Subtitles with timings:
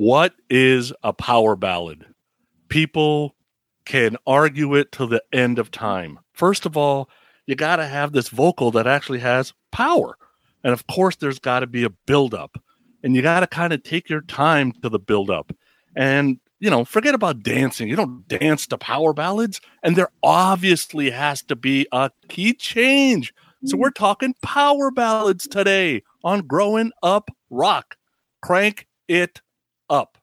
[0.00, 2.06] What is a power ballad?
[2.70, 3.36] People
[3.84, 6.18] can argue it to the end of time.
[6.32, 7.10] First of all,
[7.44, 10.16] you got to have this vocal that actually has power.
[10.64, 12.58] And of course, there's got to be a buildup.
[13.02, 15.54] And you got to kind of take your time to the buildup.
[15.94, 17.86] And, you know, forget about dancing.
[17.86, 19.60] You don't dance to power ballads.
[19.82, 23.34] And there obviously has to be a key change.
[23.66, 27.96] So we're talking power ballads today on Growing Up Rock.
[28.40, 29.42] Crank it
[29.90, 30.18] up.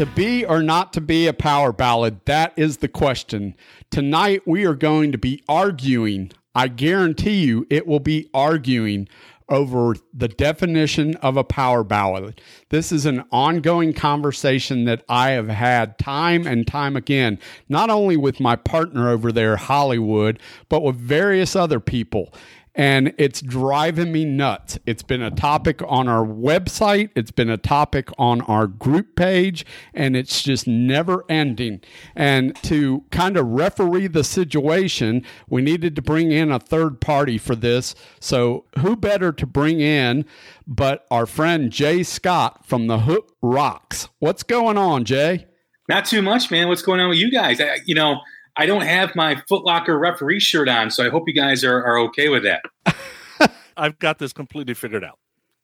[0.00, 3.54] To be or not to be a power ballad, that is the question.
[3.90, 6.32] Tonight we are going to be arguing.
[6.54, 9.10] I guarantee you it will be arguing
[9.50, 12.40] over the definition of a power ballad.
[12.70, 18.16] This is an ongoing conversation that I have had time and time again, not only
[18.16, 22.32] with my partner over there, Hollywood, but with various other people
[22.80, 24.78] and it's driving me nuts.
[24.86, 29.66] It's been a topic on our website, it's been a topic on our group page,
[29.92, 31.82] and it's just never ending.
[32.16, 37.36] And to kind of referee the situation, we needed to bring in a third party
[37.36, 37.94] for this.
[38.18, 40.24] So, who better to bring in
[40.66, 44.08] but our friend Jay Scott from the Hook Rocks?
[44.20, 45.46] What's going on, Jay?
[45.86, 46.68] Not too much, man.
[46.68, 47.60] What's going on with you guys?
[47.60, 48.22] I, you know,
[48.56, 51.98] I don't have my Footlocker referee shirt on, so I hope you guys are, are
[52.00, 52.62] okay with that.
[53.76, 55.18] I've got this completely figured out.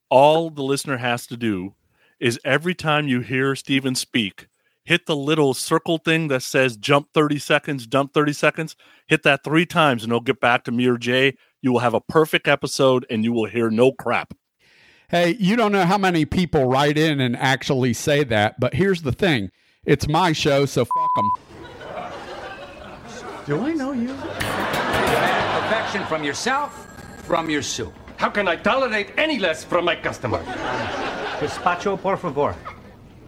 [0.08, 1.74] All the listener has to do
[2.20, 4.46] is every time you hear Steven speak,
[4.84, 8.76] hit the little circle thing that says jump 30 seconds, jump 30 seconds.
[9.06, 11.36] Hit that three times and it'll get back to me or Jay.
[11.60, 14.32] You will have a perfect episode and you will hear no crap.
[15.08, 19.02] Hey, you don't know how many people write in and actually say that, but here's
[19.02, 19.50] the thing
[19.84, 21.55] it's my show, so fuck them.
[23.46, 24.08] Do I know you?
[24.08, 26.72] Demand perfection from yourself,
[27.22, 27.94] from your soup.
[28.16, 30.42] How can I tolerate any less from my customer?
[31.38, 32.56] Gazpacho, por favor.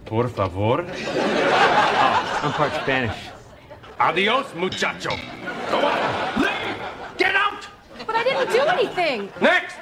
[0.05, 0.84] Por favor.
[0.84, 3.17] Oh, I'm part Spanish.
[4.01, 5.11] Adios, muchacho.
[5.71, 6.77] Go on, leave!
[7.17, 7.69] Get out!
[8.05, 9.31] But I didn't do anything.
[9.41, 9.77] Next!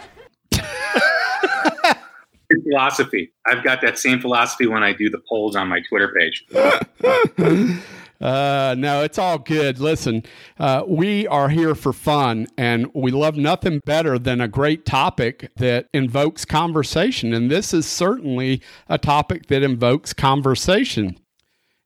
[2.63, 3.33] philosophy.
[3.47, 6.47] I've got that same philosophy when I do the polls on my Twitter page.
[8.21, 9.79] Uh, no, it's all good.
[9.79, 10.23] Listen,
[10.59, 15.51] uh, we are here for fun, and we love nothing better than a great topic
[15.57, 17.35] that invokes conversation.
[17.35, 21.19] And this is certainly a topic that invokes conversation.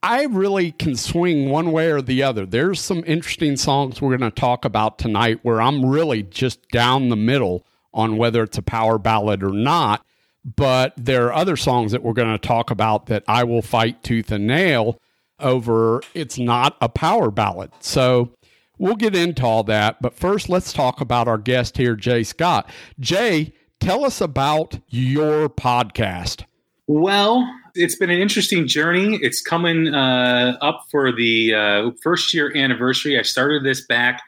[0.02, 2.46] I really can swing one way or the other.
[2.46, 7.10] There's some interesting songs we're going to talk about tonight where I'm really just down
[7.10, 10.04] the middle on whether it's a power ballad or not.
[10.42, 14.02] But there are other songs that we're going to talk about that I will fight
[14.02, 14.98] tooth and nail
[15.40, 17.70] over it's not a power ballad.
[17.80, 18.32] So
[18.78, 20.00] we'll get into all that.
[20.00, 22.68] But first, let's talk about our guest here, Jay Scott.
[22.98, 26.44] Jay, tell us about your podcast.
[26.86, 29.18] Well, it's been an interesting journey.
[29.22, 33.18] It's coming uh, up for the uh, first year anniversary.
[33.18, 34.22] I started this back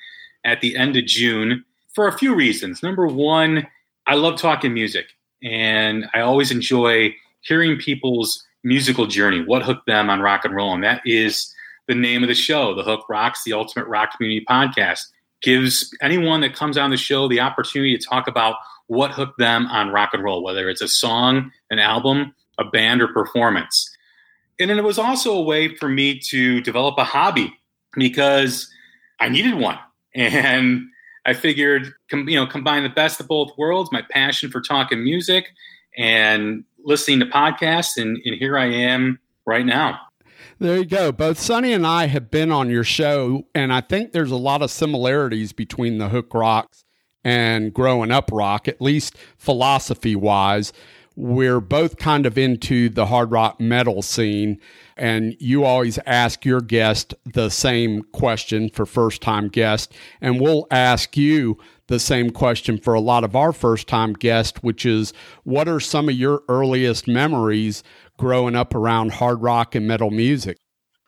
[0.44, 2.82] at the end of June for a few reasons.
[2.82, 3.66] Number one,
[4.06, 5.06] I love talking music,
[5.42, 10.74] and I always enjoy hearing people's musical journey, what hooked them on rock and roll.
[10.74, 11.52] And that is
[11.88, 15.06] the name of the show, The Hook Rocks, the Ultimate Rock Community Podcast.
[15.42, 18.56] Gives anyone that comes on the show the opportunity to talk about
[18.86, 23.02] what hooked them on rock and roll, whether it's a song, an album, a band,
[23.02, 23.90] or performance.
[24.60, 27.52] And then it was also a way for me to develop a hobby
[27.94, 28.70] because
[29.18, 29.78] I needed one.
[30.14, 30.88] And
[31.24, 35.46] I figured, you know, combine the best of both worlds, my passion for talking music
[35.96, 40.00] and listening to podcasts, and, and here I am right now.
[40.58, 41.10] There you go.
[41.12, 44.62] Both Sonny and I have been on your show, and I think there's a lot
[44.62, 46.84] of similarities between the Hook Rocks
[47.24, 50.72] and Growing Up Rock, at least philosophy wise.
[51.16, 54.58] we're both kind of into the hard rock metal scene.
[55.02, 59.92] And you always ask your guest the same question for first time guests.
[60.20, 61.58] And we'll ask you
[61.88, 65.12] the same question for a lot of our first time guests, which is
[65.42, 67.82] what are some of your earliest memories
[68.16, 70.56] growing up around hard rock and metal music?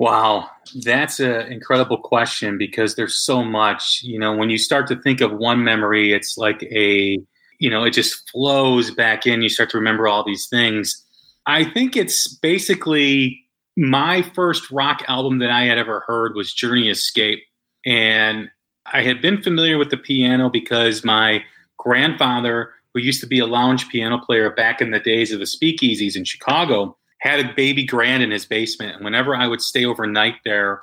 [0.00, 0.50] Wow,
[0.82, 4.00] that's an incredible question because there's so much.
[4.02, 7.16] You know, when you start to think of one memory, it's like a,
[7.60, 9.40] you know, it just flows back in.
[9.40, 11.00] You start to remember all these things.
[11.46, 13.43] I think it's basically
[13.76, 17.42] my first rock album that I had ever heard was Journey Escape.
[17.84, 18.50] And
[18.92, 21.44] I had been familiar with the piano because my
[21.78, 25.44] grandfather, who used to be a lounge piano player back in the days of the
[25.44, 28.96] speakeasies in Chicago, had a baby grand in his basement.
[28.96, 30.82] And whenever I would stay overnight there,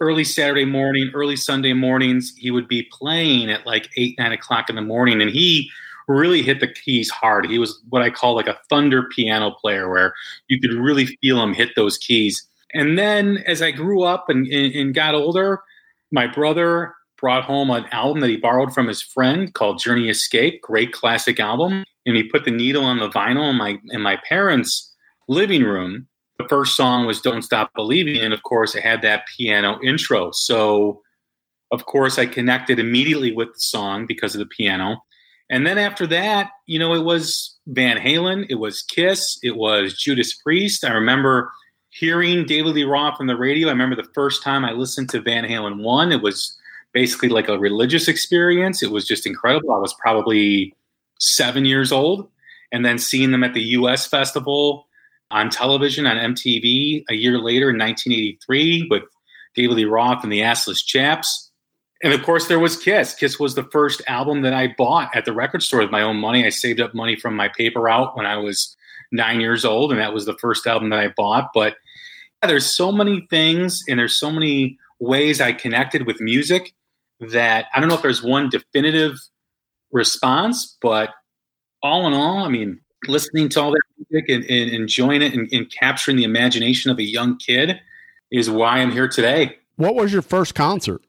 [0.00, 4.68] early Saturday morning, early Sunday mornings, he would be playing at like eight, nine o'clock
[4.68, 5.22] in the morning.
[5.22, 5.70] And he
[6.12, 7.46] really hit the keys hard.
[7.46, 10.14] He was what I call like a thunder piano player, where
[10.48, 12.46] you could really feel him hit those keys.
[12.74, 15.62] And then as I grew up and, and, and got older,
[16.10, 20.60] my brother brought home an album that he borrowed from his friend called Journey Escape,
[20.60, 21.84] great classic album.
[22.04, 24.92] And he put the needle on the vinyl in my in my parents'
[25.28, 26.08] living room.
[26.38, 28.16] The first song was Don't Stop Believing.
[28.18, 30.30] And of course, it had that piano intro.
[30.32, 31.00] So,
[31.70, 35.02] of course, I connected immediately with the song because of the piano.
[35.52, 39.92] And then after that, you know, it was Van Halen, it was Kiss, it was
[39.92, 40.82] Judas Priest.
[40.82, 41.52] I remember
[41.90, 43.68] hearing David Lee Roth on the radio.
[43.68, 46.58] I remember the first time I listened to Van Halen 1, it was
[46.94, 48.82] basically like a religious experience.
[48.82, 49.72] It was just incredible.
[49.72, 50.74] I was probably
[51.20, 52.30] seven years old.
[52.72, 54.88] And then seeing them at the US Festival
[55.30, 59.02] on television on MTV a year later in 1983 with
[59.54, 61.51] David Lee Roth and the Assless Chaps.
[62.02, 63.14] And of course, there was Kiss.
[63.14, 66.16] Kiss was the first album that I bought at the record store with my own
[66.16, 66.44] money.
[66.44, 68.76] I saved up money from my paper route when I was
[69.12, 71.50] nine years old, and that was the first album that I bought.
[71.54, 71.76] But
[72.42, 76.74] yeah, there's so many things, and there's so many ways I connected with music
[77.20, 79.16] that I don't know if there's one definitive
[79.92, 81.10] response, but
[81.82, 85.48] all in all, I mean, listening to all that music and, and enjoying it and,
[85.52, 87.80] and capturing the imagination of a young kid
[88.30, 89.56] is why I'm here today.
[89.76, 91.02] What was your first concert?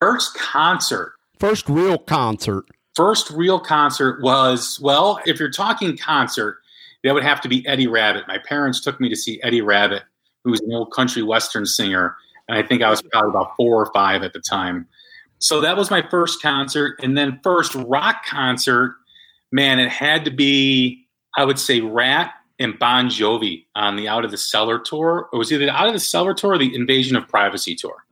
[0.00, 1.14] First concert.
[1.38, 2.66] First real concert.
[2.94, 6.58] First real concert was, well, if you're talking concert,
[7.04, 8.26] that would have to be Eddie Rabbitt.
[8.26, 10.02] My parents took me to see Eddie Rabbitt,
[10.44, 12.16] who was an old country western singer.
[12.48, 14.88] And I think I was probably about four or five at the time.
[15.38, 16.98] So that was my first concert.
[17.02, 18.96] And then first rock concert,
[19.52, 21.04] man, it had to be
[21.36, 25.28] I would say Ratt and Bon Jovi on the Out of the Cellar tour.
[25.32, 28.04] It was either the Out of the Cellar tour or the Invasion of Privacy tour.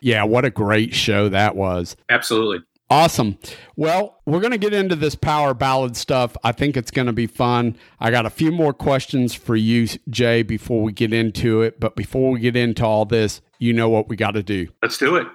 [0.00, 1.96] Yeah, what a great show that was.
[2.08, 2.64] Absolutely.
[2.90, 3.36] Awesome.
[3.76, 6.34] Well, we're going to get into this power ballad stuff.
[6.42, 7.76] I think it's going to be fun.
[8.00, 11.78] I got a few more questions for you, Jay, before we get into it.
[11.78, 14.68] But before we get into all this, you know what we got to do.
[14.82, 15.26] Let's do it.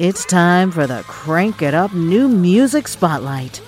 [0.00, 3.60] It's time for the Crank It Up New Music Spotlight.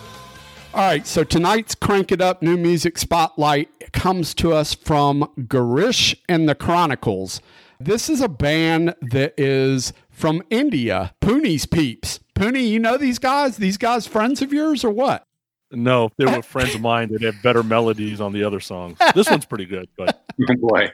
[0.74, 6.14] All right, so tonight's Crank It Up New Music Spotlight comes to us from Girish
[6.30, 7.42] and the Chronicles.
[7.78, 12.20] This is a band that is from India, Pooney's Peeps.
[12.34, 13.58] Pooney, you know these guys?
[13.58, 15.26] These guys friends of yours or what?
[15.70, 18.96] No, they were friends of mine that had better melodies on the other songs.
[19.14, 20.22] This one's pretty good, but
[20.58, 20.90] boy.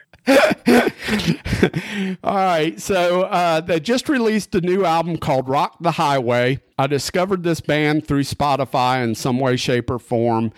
[2.23, 2.79] All right.
[2.79, 6.59] So uh, they just released a new album called Rock the Highway.
[6.77, 10.51] I discovered this band through Spotify in some way, shape, or form.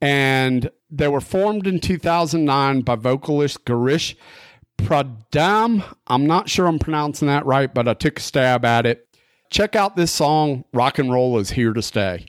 [0.00, 4.14] And they were formed in 2009 by vocalist Girish
[4.78, 5.84] Pradhan.
[6.06, 9.08] I'm not sure I'm pronouncing that right, but I took a stab at it.
[9.50, 12.26] Check out this song, Rock and Roll is Here to Stay.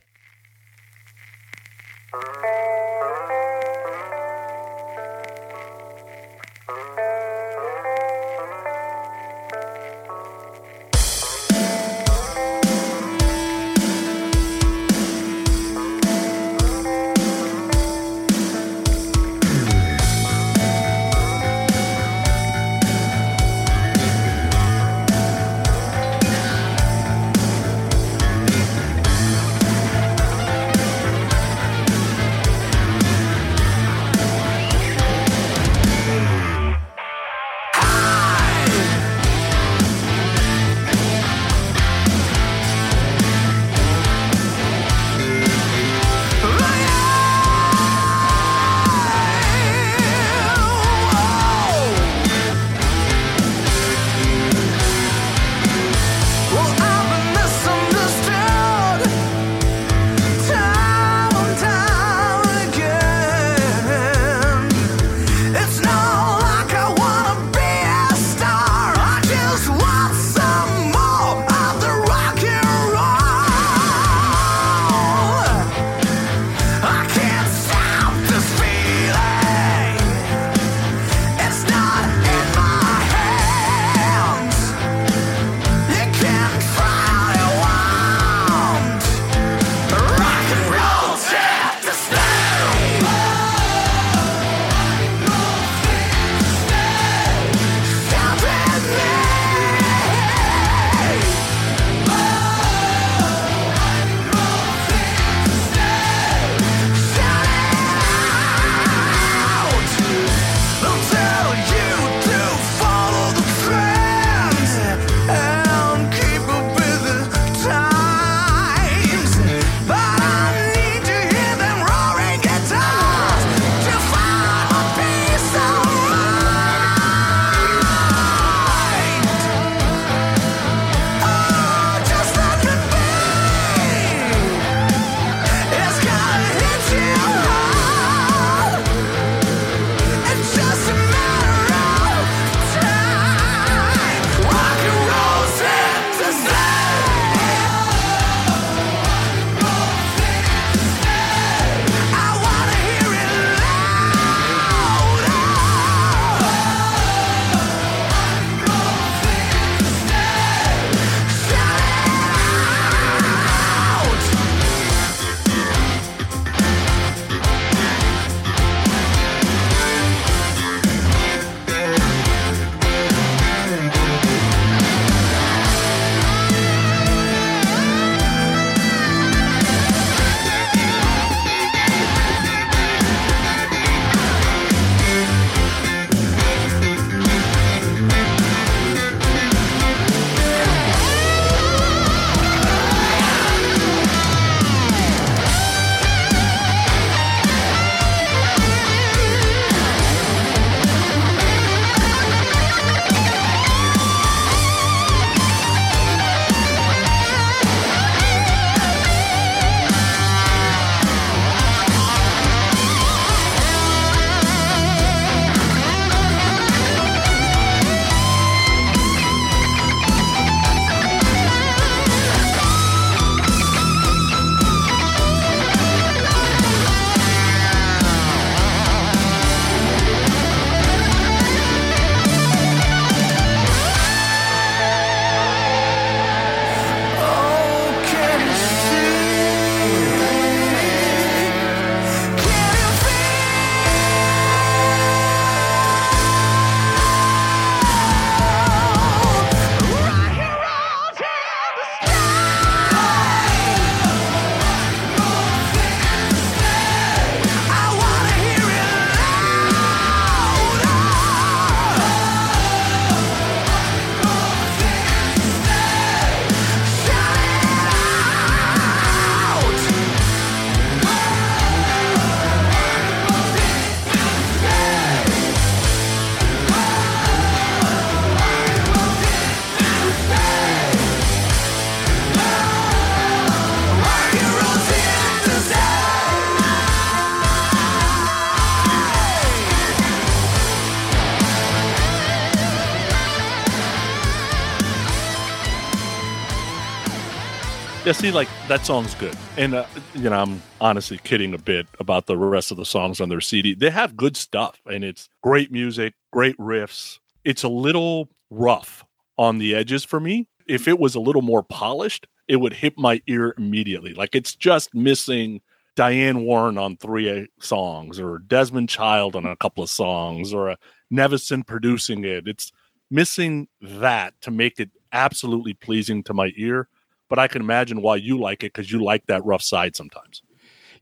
[298.17, 302.25] See, like that song's good, and uh, you know, I'm honestly kidding a bit about
[302.25, 303.75] the rest of the songs on their CD.
[303.75, 307.19] They have good stuff, and it's great music, great riffs.
[307.45, 309.05] It's a little rough
[309.37, 310.47] on the edges for me.
[310.67, 314.15] If it was a little more polished, it would hit my ear immediately.
[314.15, 315.61] Like it's just missing
[315.95, 320.77] Diane Warren on three songs, or Desmond Child on a couple of songs, or a
[321.13, 322.47] Nevison producing it.
[322.47, 322.71] It's
[323.11, 326.87] missing that to make it absolutely pleasing to my ear
[327.29, 330.41] but I can imagine why you like it because you like that rough side sometimes.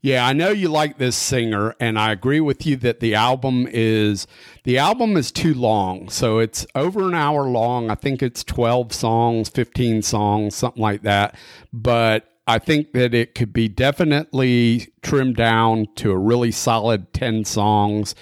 [0.01, 3.67] Yeah, I know you like this singer, and I agree with you that the album
[3.71, 4.27] is
[4.63, 6.09] the album is too long.
[6.09, 7.89] So it's over an hour long.
[7.89, 11.35] I think it's twelve songs, fifteen songs, something like that.
[11.73, 17.43] But I think that it could be definitely trimmed down to a really solid ten
[17.43, 18.13] songs.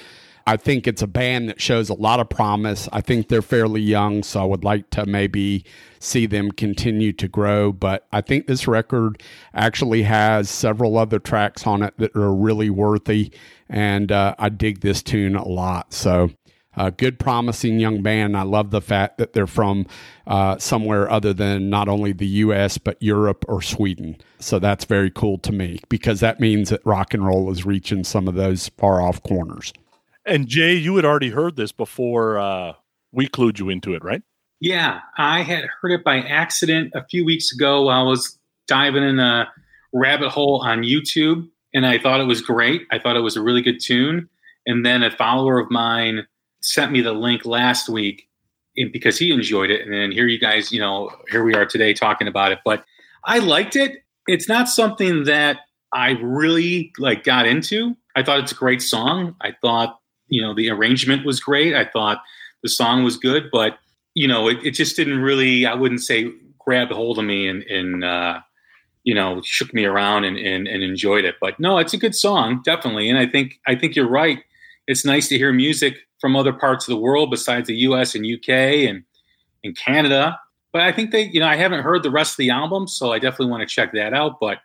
[0.45, 2.89] I think it's a band that shows a lot of promise.
[2.91, 5.63] I think they're fairly young, so I would like to maybe
[5.99, 7.71] see them continue to grow.
[7.71, 9.23] But I think this record
[9.53, 13.31] actually has several other tracks on it that are really worthy,
[13.69, 15.93] and uh, I dig this tune a lot.
[15.93, 16.31] So.
[16.75, 18.35] A good, promising young band.
[18.35, 19.85] I love the fact that they're from
[20.25, 22.79] uh, somewhere other than not only the U.S.
[22.79, 24.17] but Europe or Sweden.
[24.39, 28.03] So that's very cool to me because that means that rock and roll is reaching
[28.03, 29.71] some of those far off corners.
[30.25, 32.73] And Jay, you had already heard this before uh,
[33.11, 34.21] we clued you into it, right?
[34.59, 37.83] Yeah, I had heard it by accident a few weeks ago.
[37.83, 38.37] While I was
[38.67, 39.51] diving in a
[39.91, 42.83] rabbit hole on YouTube, and I thought it was great.
[42.91, 44.29] I thought it was a really good tune.
[44.65, 46.25] And then a follower of mine
[46.61, 48.29] sent me the link last week
[48.91, 49.81] because he enjoyed it.
[49.81, 52.59] And then here you guys, you know, here we are today talking about it.
[52.63, 52.85] But
[53.25, 54.03] I liked it.
[54.27, 55.59] It's not something that
[55.91, 57.97] I really like got into.
[58.15, 59.35] I thought it's a great song.
[59.41, 59.99] I thought
[60.33, 61.75] you know the arrangement was great.
[61.75, 62.23] I thought
[62.63, 63.77] the song was good, but
[64.15, 65.65] you know it, it just didn't really.
[65.65, 68.39] I wouldn't say grabbed hold of me and, and uh,
[69.03, 71.35] you know shook me around and, and, and enjoyed it.
[71.39, 73.09] But no, it's a good song, definitely.
[73.09, 74.39] And I think I think you're right.
[74.87, 78.15] It's nice to hear music from other parts of the world besides the U.S.
[78.15, 78.87] and U.K.
[78.87, 79.03] and
[79.63, 80.39] and Canada.
[80.71, 83.13] But I think they, you know, I haven't heard the rest of the album, so
[83.13, 84.39] I definitely want to check that out.
[84.39, 84.57] But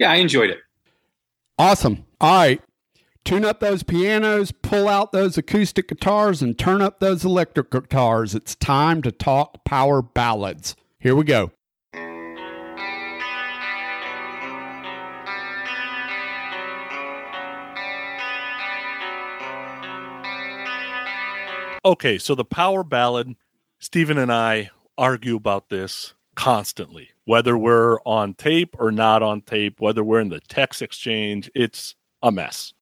[0.00, 0.58] yeah, I enjoyed it.
[1.56, 2.04] Awesome.
[2.20, 2.60] All right
[3.24, 8.34] tune up those pianos, pull out those acoustic guitars, and turn up those electric guitars.
[8.34, 10.76] It's time to talk power ballads.
[10.98, 11.50] Here we go.
[21.86, 23.36] Okay, so the power ballad,
[23.78, 29.80] Stephen and I argue about this constantly, whether we're on tape or not on tape,
[29.80, 31.50] whether we're in the text exchange.
[31.54, 32.72] It's a mess.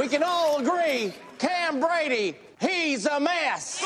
[0.00, 3.84] I think we can all agree Cam Brady, he's a mess.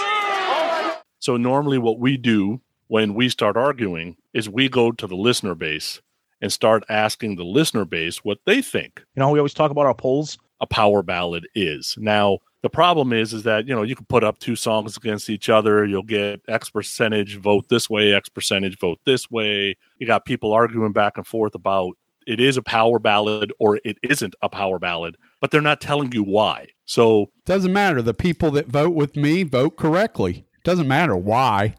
[1.18, 5.56] So, normally, what we do when we start arguing is we go to the listener
[5.56, 6.00] base
[6.40, 9.02] and start asking the listener base what they think.
[9.16, 10.38] You know, we always talk about our polls.
[10.60, 11.96] A power ballad is.
[11.98, 15.28] Now, the problem is, is that you know you can put up two songs against
[15.28, 15.84] each other.
[15.84, 19.76] You'll get X percentage vote this way, X percentage vote this way.
[19.98, 21.96] You got people arguing back and forth about
[22.26, 26.10] it is a power ballad or it isn't a power ballad, but they're not telling
[26.12, 26.66] you why.
[26.86, 28.00] So doesn't matter.
[28.00, 30.46] The people that vote with me vote correctly.
[30.62, 31.74] Doesn't matter why.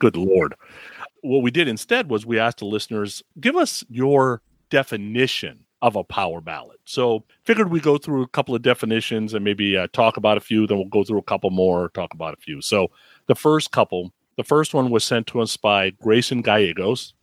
[0.00, 0.56] Good lord.
[1.20, 6.02] What we did instead was we asked the listeners, give us your definition of a
[6.02, 6.78] power ballad.
[6.84, 10.40] So figured we go through a couple of definitions and maybe uh, talk about a
[10.40, 10.66] few.
[10.66, 12.60] Then we'll go through a couple more, talk about a few.
[12.60, 12.88] So
[13.28, 17.14] the first couple, the first one was sent to us by Grayson Gallegos,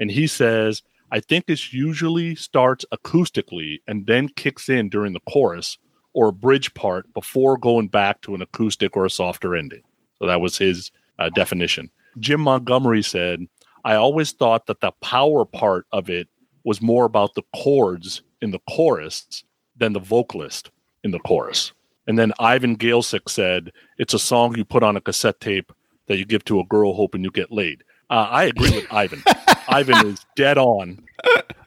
[0.00, 5.20] and he says, "I think this usually starts acoustically and then kicks in during the
[5.28, 5.78] chorus
[6.12, 9.82] or bridge part before going back to an acoustic or a softer ending."
[10.18, 11.90] So that was his uh, definition.
[12.18, 13.46] Jim Montgomery said,
[13.84, 16.28] "I always thought that the power part of it."
[16.64, 19.44] was more about the chords in the chorus
[19.76, 20.70] than the vocalist
[21.04, 21.72] in the chorus.
[22.06, 25.72] And then Ivan Galesick said, It's a song you put on a cassette tape
[26.06, 27.84] that you give to a girl hoping you get laid.
[28.10, 29.22] Uh, I agree with Ivan.
[29.68, 31.00] Ivan is dead on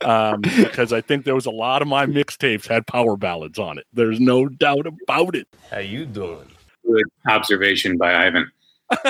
[0.02, 3.78] um, because I think there was a lot of my mixtapes had power ballads on
[3.78, 3.86] it.
[3.94, 5.48] There's no doubt about it.
[5.72, 6.48] How you doing?
[6.86, 8.52] Good observation by Ivan.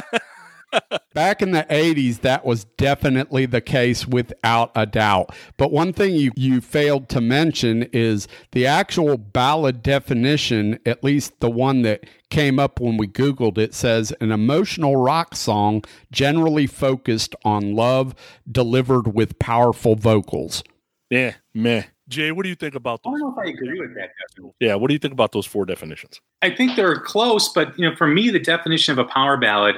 [1.14, 5.36] Back in the 80s, that was definitely the case without a doubt.
[5.58, 11.40] But one thing you, you failed to mention is the actual ballad definition, at least
[11.40, 16.66] the one that came up when we Googled it, says an emotional rock song generally
[16.66, 18.16] focused on love
[18.52, 20.64] delivered with powerful vocals.
[21.10, 21.84] Yeah, meh.
[22.10, 24.10] Jay, what do you think about I don't know if I agree with that.
[24.30, 24.54] definition.
[24.60, 26.20] Yeah, what do you think about those four definitions?
[26.42, 29.78] I think they're close, but you know, for me, the definition of a power ballad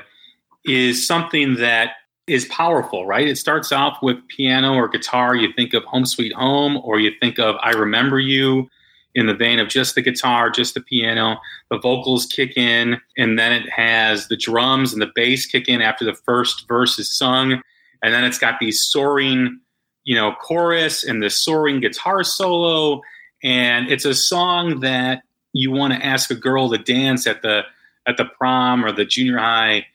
[0.66, 1.92] is something that
[2.28, 3.28] is powerful, right?
[3.28, 5.36] It starts off with piano or guitar.
[5.36, 8.68] You think of Home Sweet Home, or you think of I Remember You
[9.14, 11.38] in the vein of just the guitar, just the piano.
[11.70, 15.82] The vocals kick in, and then it has the drums and the bass kick in
[15.82, 17.62] after the first verse is sung.
[18.04, 19.60] And then it's got these soaring,
[20.04, 23.02] you know, chorus and the soaring guitar solo.
[23.44, 25.22] And it's a song that
[25.54, 27.62] you want to ask a girl to dance at the
[28.08, 29.86] at the prom or the junior high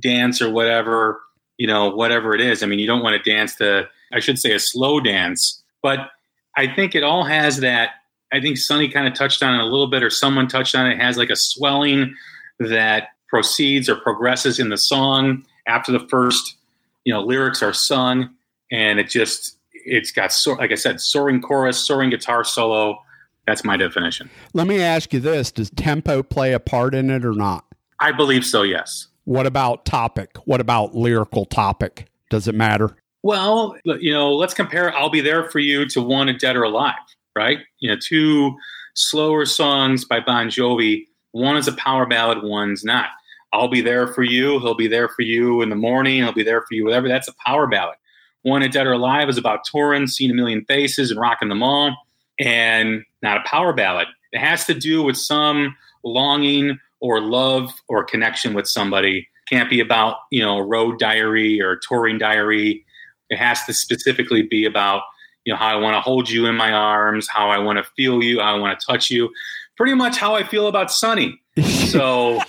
[0.00, 1.20] dance or whatever
[1.56, 2.62] you know whatever it is.
[2.62, 6.10] I mean you don't want to dance to i should say a slow dance but
[6.56, 7.90] i think it all has that
[8.32, 10.86] i think sonny kind of touched on it a little bit or someone touched on
[10.86, 12.14] it, it has like a swelling
[12.58, 16.56] that proceeds or progresses in the song after the first
[17.04, 18.30] you know lyrics are sung.
[18.72, 22.98] And it just it's got so like i said soaring chorus soaring guitar solo.
[23.46, 24.30] That's my definition.
[24.52, 25.50] Let me ask you this.
[25.50, 27.64] Does tempo play a part in it or not?
[28.02, 30.36] i believe so yes What about topic?
[30.44, 32.06] What about lyrical topic?
[32.30, 32.96] Does it matter?
[33.22, 36.94] Well, you know, let's compare I'll Be There For You to Wanted Dead or Alive,
[37.36, 37.58] right?
[37.78, 38.56] You know, two
[38.94, 41.06] slower songs by Bon Jovi.
[41.32, 43.10] One is a power ballad, one's not.
[43.52, 46.42] I'll Be There For You, He'll Be There For You in the morning, He'll Be
[46.42, 47.08] There For You, whatever.
[47.08, 47.96] That's a power ballad.
[48.42, 51.94] Wanted Dead or Alive is about touring, seeing a million faces, and rocking them all,
[52.38, 54.08] and not a power ballad.
[54.32, 59.28] It has to do with some longing or love or connection with somebody.
[59.48, 62.84] Can't be about, you know, a road diary or a touring diary.
[63.30, 65.02] It has to specifically be about,
[65.44, 67.84] you know, how I want to hold you in my arms, how I want to
[67.96, 69.30] feel you, how I want to touch you.
[69.76, 71.40] Pretty much how I feel about Sonny.
[71.90, 72.40] So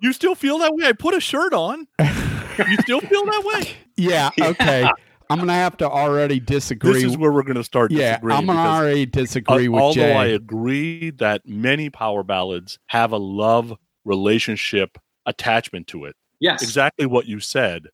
[0.00, 0.86] You still feel that way?
[0.86, 1.86] I put a shirt on.
[1.98, 3.72] You still feel that way?
[3.98, 4.88] Yeah, okay.
[5.32, 6.92] I'm going to have to already disagree.
[6.94, 8.18] This is where we're going to start yeah.
[8.22, 10.14] I'm going to already disagree uh, with although Jay.
[10.14, 16.16] I agree that many power ballads have a love relationship attachment to it.
[16.40, 16.62] yes.
[16.62, 17.84] Exactly what you said.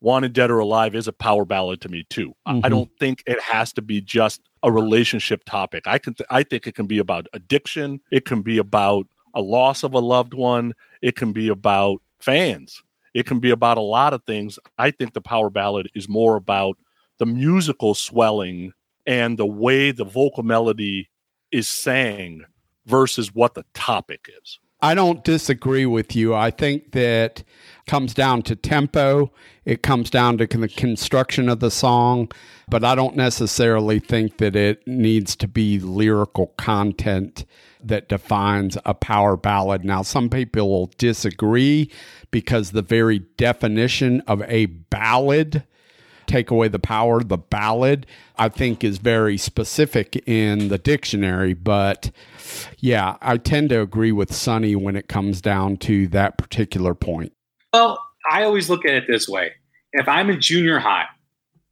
[0.00, 2.32] Wanted Dead or Alive is a power ballad to me too.
[2.44, 5.84] I- I don't think it has to be just a relationship topic.
[5.86, 9.40] I can th- I think it can be about addiction, it can be about a
[9.40, 12.82] loss of a loved one, it can be about fans.
[13.14, 14.58] It can be about a lot of things.
[14.76, 16.76] I think the power ballad is more about
[17.18, 18.72] the musical swelling
[19.06, 21.08] and the way the vocal melody
[21.52, 22.42] is sang
[22.86, 24.58] versus what the topic is.
[24.82, 26.34] I don't disagree with you.
[26.34, 27.42] I think that
[27.86, 29.32] comes down to tempo.
[29.64, 32.30] It comes down to the construction of the song,
[32.68, 37.46] but I don't necessarily think that it needs to be lyrical content
[37.82, 39.84] that defines a power ballad.
[39.84, 41.90] Now, some people will disagree
[42.30, 45.64] because the very definition of a ballad
[46.26, 51.54] take away the power, the ballad, I think is very specific in the dictionary.
[51.54, 52.10] But
[52.78, 57.32] yeah, I tend to agree with Sonny when it comes down to that particular point.
[57.72, 59.52] Well, I always look at it this way.
[59.92, 61.06] If I'm in junior high,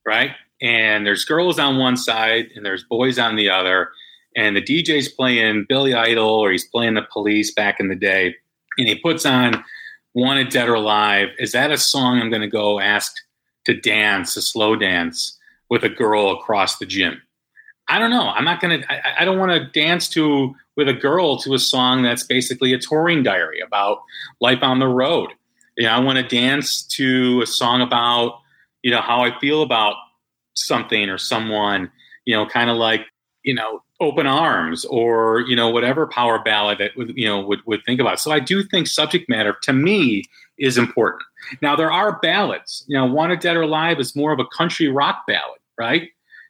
[0.06, 0.30] right,
[0.62, 3.90] and there's girls on one side and there's boys on the other,
[4.36, 8.34] and the DJ's playing Billy Idol or he's playing the police back in the day,
[8.78, 9.62] and he puts on
[10.14, 13.14] Wanted Dead or Alive, is that a song I'm going to go ask
[13.64, 15.38] to dance, a slow dance
[15.70, 17.20] with a girl across the gym?
[17.88, 18.28] I don't know.
[18.28, 21.54] I'm not going to, I, I don't want to dance to with a girl to
[21.54, 23.98] a song that's basically a touring diary about
[24.40, 25.30] life on the road
[25.76, 28.40] you know, I want to dance to a song about,
[28.82, 29.96] you know, how I feel about
[30.54, 31.90] something or someone,
[32.24, 33.06] you know, kind of like,
[33.42, 37.84] you know, open arms or, you know, whatever power ballad that you know, would, would
[37.84, 38.20] think about.
[38.20, 40.24] So I do think subject matter to me
[40.58, 41.22] is important.
[41.62, 44.88] Now there are ballads, you know, Wanted Dead or Alive is more of a country
[44.88, 46.08] rock ballad, right?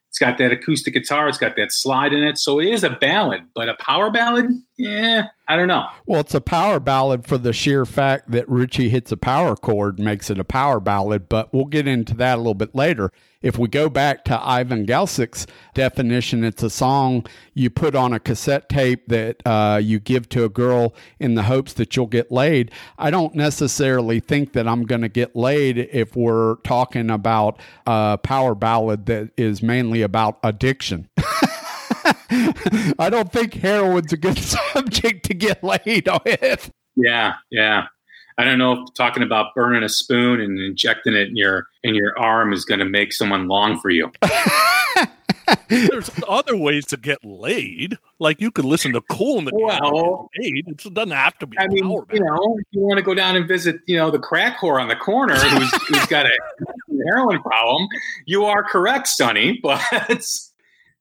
[0.08, 2.38] It's got that acoustic guitar, it's got that slide in it.
[2.38, 5.86] So it is a ballad, but a power ballad, yeah, I don't know.
[6.06, 9.98] Well, it's a power ballad for the sheer fact that Richie hits a power chord
[9.98, 13.10] makes it a power ballad, but we'll get into that a little bit later.
[13.42, 18.18] If we go back to Ivan Galsik's definition, it's a song you put on a
[18.18, 22.32] cassette tape that uh, you give to a girl in the hopes that you'll get
[22.32, 22.70] laid.
[22.98, 28.16] I don't necessarily think that I'm going to get laid if we're talking about a
[28.16, 31.10] power ballad that is mainly about addiction.
[32.98, 34.38] I don't think heroin's a good
[34.74, 36.70] subject to get laid with.
[36.96, 37.86] Yeah, yeah.
[38.36, 41.94] I don't know if talking about burning a spoon and injecting it in your in
[41.94, 44.10] your arm is going to make someone long for you.
[45.68, 47.96] There's other ways to get laid.
[48.18, 50.64] Like you could listen to Cool in the Well- laid.
[50.66, 53.14] It doesn't have to be I mean, power you know, if you want to go
[53.14, 56.32] down and visit, you know, the crack whore on the corner who's who's got a
[57.08, 57.88] heroin problem,
[58.26, 59.60] you are correct, Sonny.
[59.62, 59.80] But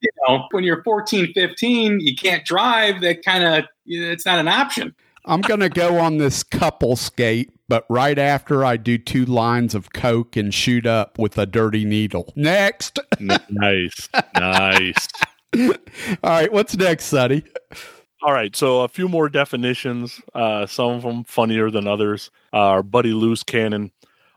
[0.04, 3.02] you know, when you're 14, 15, you can't drive.
[3.02, 4.94] That kind of it's not an option.
[5.26, 9.74] I'm going to go on this couple skate, but right after I do two lines
[9.74, 12.34] of coke and shoot up with a dirty needle.
[12.36, 13.00] Next.
[13.22, 15.08] nice, nice.
[15.58, 15.70] All
[16.24, 17.44] right, what's next, Sonny?
[18.22, 20.20] All right, so a few more definitions.
[20.34, 22.30] Uh, some of them funnier than others.
[22.52, 23.92] Uh, our buddy Loose Cannon,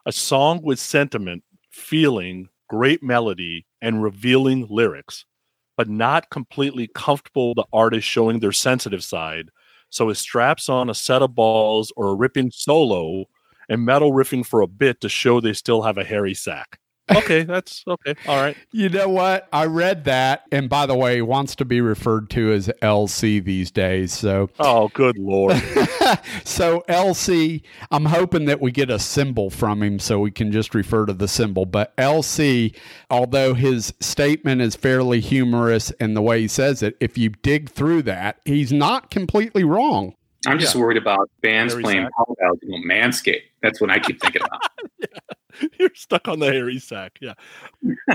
[0.04, 5.24] a song with sentiment, feeling, great melody, and revealing lyrics,
[5.76, 9.50] but not completely comfortable the artist showing their sensitive side.
[9.90, 13.26] So it straps on a set of balls or a ripping solo
[13.68, 16.78] and metal riffing for a bit to show they still have a hairy sack.
[17.14, 18.14] Okay, that's okay.
[18.26, 18.56] All right.
[18.72, 19.48] You know what?
[19.52, 23.70] I read that, and by the way, wants to be referred to as LC these
[23.70, 24.12] days.
[24.12, 25.56] So, oh, good lord.
[26.44, 30.74] so LC, I'm hoping that we get a symbol from him so we can just
[30.74, 31.64] refer to the symbol.
[31.64, 32.76] But LC,
[33.10, 37.70] although his statement is fairly humorous in the way he says it, if you dig
[37.70, 40.14] through that, he's not completely wrong.
[40.46, 40.82] I'm just Yeah.
[40.82, 42.12] worried about bands Hairy playing sack.
[42.38, 43.42] Power you know, Manscaped.
[43.62, 44.60] That's what I keep thinking about.
[45.78, 47.18] You're stuck on the hairy sack.
[47.20, 47.34] Yeah.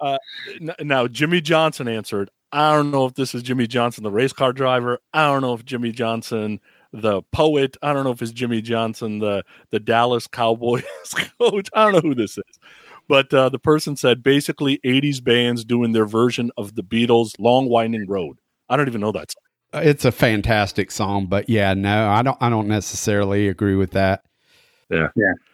[0.00, 0.18] uh,
[0.60, 2.30] n- now, Jimmy Johnson answered.
[2.52, 4.98] I don't know if this is Jimmy Johnson, the race car driver.
[5.14, 6.60] I don't know if Jimmy Johnson,
[6.92, 7.76] the poet.
[7.80, 10.82] I don't know if it's Jimmy Johnson, the the Dallas Cowboys
[11.38, 11.68] coach.
[11.72, 12.58] I don't know who this is.
[13.08, 17.68] But uh, the person said basically 80s bands doing their version of the Beatles' Long
[17.68, 18.38] Winding Road.
[18.68, 19.82] I don't even know that song.
[19.84, 22.38] It's a fantastic song, but yeah, no, I don't.
[22.40, 24.24] I don't necessarily agree with that.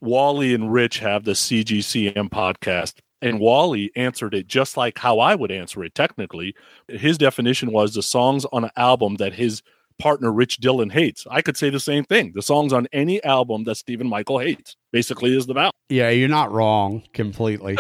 [0.00, 5.34] Wally and Rich have the CGCM podcast, and Wally answered it just like how I
[5.34, 6.54] would answer it technically.
[6.88, 9.62] His definition was the songs on an album that his
[9.98, 11.26] partner Rich Dillon hates.
[11.30, 12.32] I could say the same thing.
[12.34, 15.72] The songs on any album that Stephen Michael hates basically is the ballad.
[15.88, 17.78] Yeah, you're not wrong completely.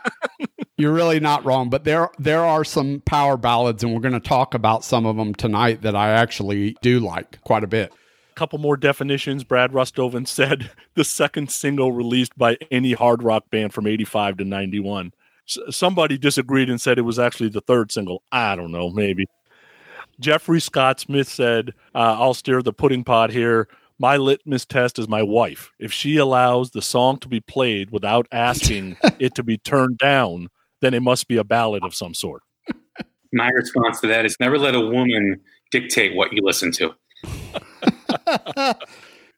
[0.76, 4.20] you're really not wrong, but there there are some power ballads, and we're going to
[4.20, 7.92] talk about some of them tonight that I actually do like quite a bit.
[8.34, 9.44] Couple more definitions.
[9.44, 14.44] Brad Rustoven said the second single released by any hard rock band from 85 to
[14.44, 15.12] 91.
[15.48, 18.22] S- somebody disagreed and said it was actually the third single.
[18.32, 19.26] I don't know, maybe.
[20.20, 23.68] Jeffrey Scott Smith said, uh, I'll steer the pudding pot here.
[23.98, 25.70] My litmus test is my wife.
[25.78, 30.48] If she allows the song to be played without asking it to be turned down,
[30.80, 32.42] then it must be a ballad of some sort.
[33.32, 36.94] My response to that is never let a woman dictate what you listen to.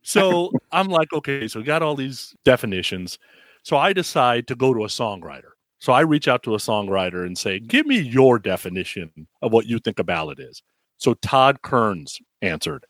[0.02, 3.18] So I'm like, okay, so we got all these definitions.
[3.64, 5.50] So I decide to go to a songwriter.
[5.78, 9.66] So I reach out to a songwriter and say, give me your definition of what
[9.66, 10.62] you think a ballad is.
[10.98, 12.86] So Todd Kerns answered.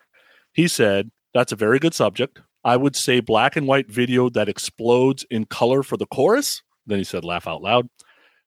[0.53, 2.41] He said, that's a very good subject.
[2.65, 6.63] I would say black and white video that explodes in color for the chorus.
[6.87, 7.89] Then he said, laugh out loud.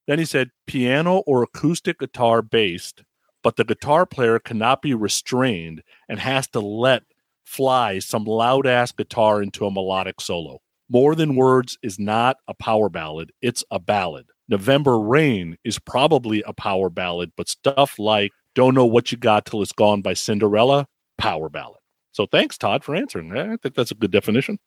[0.08, 3.04] Then he said, piano or acoustic guitar based,
[3.44, 7.04] but the guitar player cannot be restrained and has to let
[7.50, 10.60] fly some loud ass guitar into a melodic solo.
[10.88, 14.28] More Than Words is not a power ballad, it's a ballad.
[14.48, 19.46] November Rain is probably a power ballad, but stuff like Don't Know What You Got
[19.46, 20.86] Till It's Gone by Cinderella,
[21.18, 21.80] power ballad.
[22.12, 23.36] So thanks, Todd, for answering.
[23.36, 24.60] I think that's a good definition.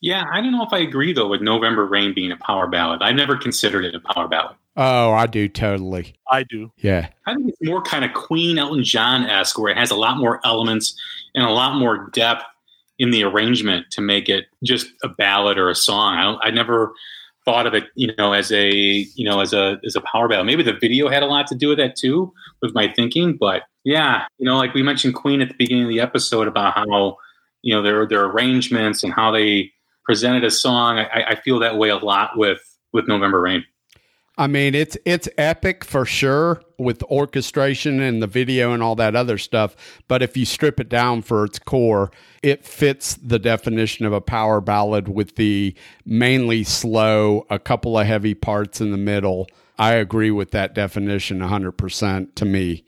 [0.00, 3.02] Yeah, I don't know if I agree though with November Rain being a power ballad.
[3.02, 4.56] I've never considered it a power ballad.
[4.76, 6.14] Oh, I do totally.
[6.30, 6.70] I do.
[6.76, 7.08] Yeah.
[7.26, 10.18] I think it's more kind of Queen Elton John esque, where it has a lot
[10.18, 10.96] more elements
[11.34, 12.44] and a lot more depth
[13.00, 16.38] in the arrangement to make it just a ballad or a song.
[16.42, 16.92] I, I never
[17.44, 20.46] thought of it, you know, as a you know as a as a power ballad.
[20.46, 22.32] Maybe the video had a lot to do with that too,
[22.62, 23.36] with my thinking.
[23.36, 26.74] But yeah, you know, like we mentioned Queen at the beginning of the episode about
[26.74, 27.16] how
[27.62, 29.72] you know their their arrangements and how they
[30.08, 30.98] presented a song.
[30.98, 32.60] I, I feel that way a lot with
[32.92, 33.64] with November Rain.
[34.38, 38.94] I mean, it's it's epic for sure with the orchestration and the video and all
[38.94, 39.76] that other stuff.
[40.08, 42.10] But if you strip it down for its core,
[42.42, 45.74] it fits the definition of a power ballad with the
[46.06, 49.46] mainly slow, a couple of heavy parts in the middle.
[49.76, 52.84] I agree with that definition 100% to me.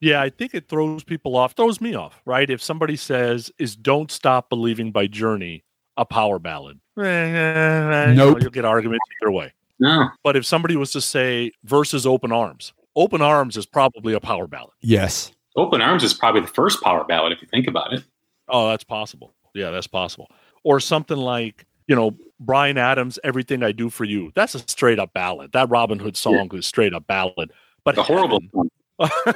[0.00, 2.50] Yeah, I think it throws people off, throws me off, right?
[2.50, 5.62] If somebody says, is Don't Stop Believing by Journey
[5.96, 6.78] a power ballad?
[6.98, 8.42] Eh, eh, you know, Nope.
[8.42, 9.52] you'll get arguments either way.
[9.78, 14.20] No, But if somebody was to say versus Open Arms, Open Arms is probably a
[14.20, 14.70] power ballad.
[14.80, 15.32] Yes.
[15.56, 18.04] Open Arms is probably the first power ballad if you think about it.
[18.48, 19.34] Oh, that's possible.
[19.54, 20.30] Yeah, that's possible.
[20.62, 24.30] Or something like, you know, Bryan Adams, Everything I Do for You.
[24.34, 25.52] That's a straight up ballad.
[25.52, 27.52] That Robin Hood song is straight up ballad.
[27.84, 28.70] But The horrible Heaven-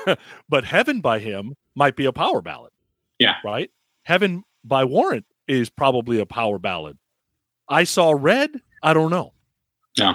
[0.06, 0.16] song.
[0.48, 2.72] but Heaven by him might be a power ballad.
[3.18, 3.34] Yeah.
[3.44, 3.70] Right?
[4.04, 6.98] Heaven by Warrant is probably a power ballad.
[7.68, 8.50] I saw red.
[8.82, 9.32] I don't know.
[9.98, 10.14] No,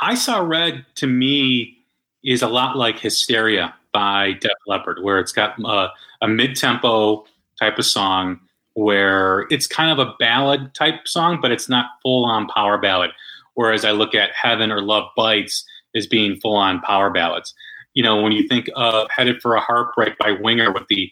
[0.00, 0.86] I saw red.
[0.96, 1.78] To me,
[2.24, 5.88] is a lot like Hysteria by Def Leppard, where it's got uh,
[6.22, 7.24] a mid tempo
[7.58, 8.40] type of song
[8.74, 13.10] where it's kind of a ballad type song, but it's not full on power ballad.
[13.54, 15.64] Whereas I look at Heaven or Love Bites
[15.96, 17.54] as being full on power ballads.
[17.94, 21.10] You know, when you think of Headed for a Heartbreak by Winger with the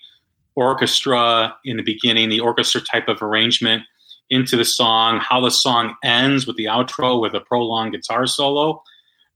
[0.57, 3.83] orchestra in the beginning, the orchestra type of arrangement
[4.31, 8.83] into the song, how the song ends with the outro with a prolonged guitar solo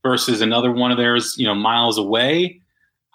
[0.03, 2.61] versus another one of theirs, you know, Miles Away.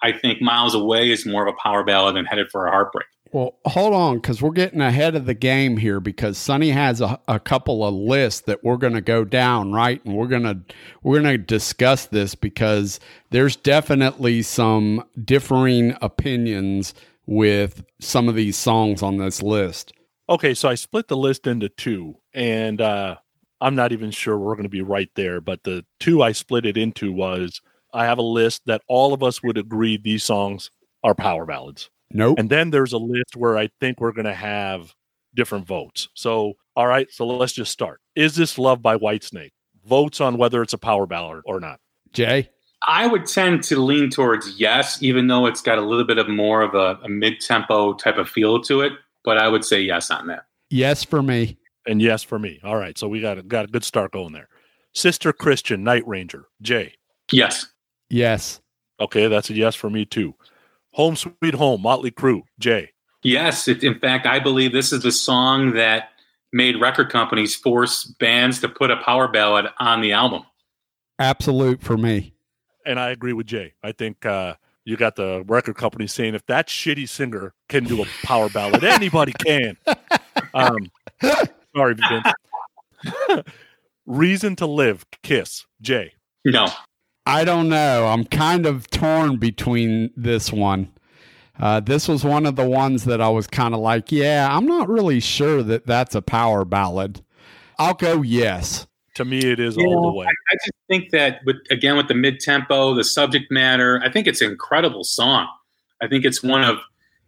[0.01, 3.05] I think Miles Away is more of a power ballad than Headed for a Heartbreak.
[3.33, 5.99] Well, hold on, because we're getting ahead of the game here.
[5.99, 10.03] Because Sonny has a, a couple of lists that we're going to go down, right?
[10.05, 10.61] And we're gonna
[11.03, 16.93] we're gonna discuss this because there's definitely some differing opinions
[17.27, 19.93] with some of these songs on this list.
[20.29, 23.15] Okay, so I split the list into two, and uh,
[23.61, 25.39] I'm not even sure we're going to be right there.
[25.39, 27.61] But the two I split it into was
[27.93, 30.71] I have a list that all of us would agree these songs
[31.03, 31.89] are power ballads.
[32.11, 32.39] Nope.
[32.39, 34.93] And then there's a list where I think we're going to have
[35.35, 36.09] different votes.
[36.13, 38.01] So, all right, so let's just start.
[38.15, 39.51] Is this Love by Whitesnake?
[39.85, 41.79] Votes on whether it's a power ballad or not.
[42.11, 42.49] Jay?
[42.85, 46.29] I would tend to lean towards yes, even though it's got a little bit of
[46.29, 48.93] more of a, a mid tempo type of feel to it.
[49.23, 50.45] But I would say yes on that.
[50.69, 51.57] Yes for me.
[51.87, 52.59] And yes for me.
[52.63, 54.49] All right, so we got a, got a good start going there.
[54.93, 56.93] Sister Christian, Night Ranger, Jay.
[57.31, 57.67] Yes.
[58.09, 58.61] Yes.
[58.99, 60.33] Okay, that's a yes for me too.
[60.93, 62.91] Home Sweet Home, Motley Crue, Jay.
[63.23, 66.09] Yes, it, in fact, I believe this is the song that
[66.53, 70.43] made record companies force bands to put a power ballad on the album.
[71.19, 72.33] Absolute for me.
[72.87, 73.73] And I agree with Jay.
[73.83, 78.01] I think uh, you got the record company saying if that shitty singer can do
[78.01, 79.77] a power ballad, anybody can.
[80.53, 80.77] Um,
[81.75, 83.43] sorry, Vince.
[84.05, 86.13] Reason to Live, Kiss, Jay.
[86.45, 86.67] No.
[87.25, 88.07] I don't know.
[88.07, 90.91] I'm kind of torn between this one.
[91.59, 94.65] Uh, this was one of the ones that I was kind of like, yeah, I'm
[94.65, 97.21] not really sure that that's a power ballad.
[97.77, 98.87] I'll go yes.
[99.17, 100.27] To me, it is all the way.
[100.27, 104.11] I, I just think that with again with the mid tempo, the subject matter, I
[104.11, 105.47] think it's an incredible song.
[106.03, 106.77] I think it's one of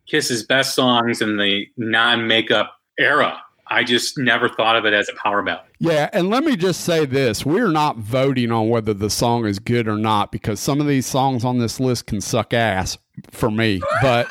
[0.06, 3.41] Kiss's best songs in the non makeup era.
[3.71, 5.65] I just never thought of it as a power ballad.
[5.80, 9.58] Yeah, and let me just say this: we're not voting on whether the song is
[9.58, 12.99] good or not because some of these songs on this list can suck ass
[13.32, 13.82] for me.
[14.04, 14.28] But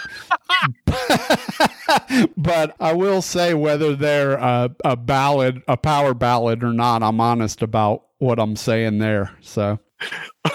[2.36, 7.02] but I will say whether they're a, a ballad, a power ballad or not.
[7.02, 9.36] I'm honest about what I'm saying there.
[9.40, 9.78] So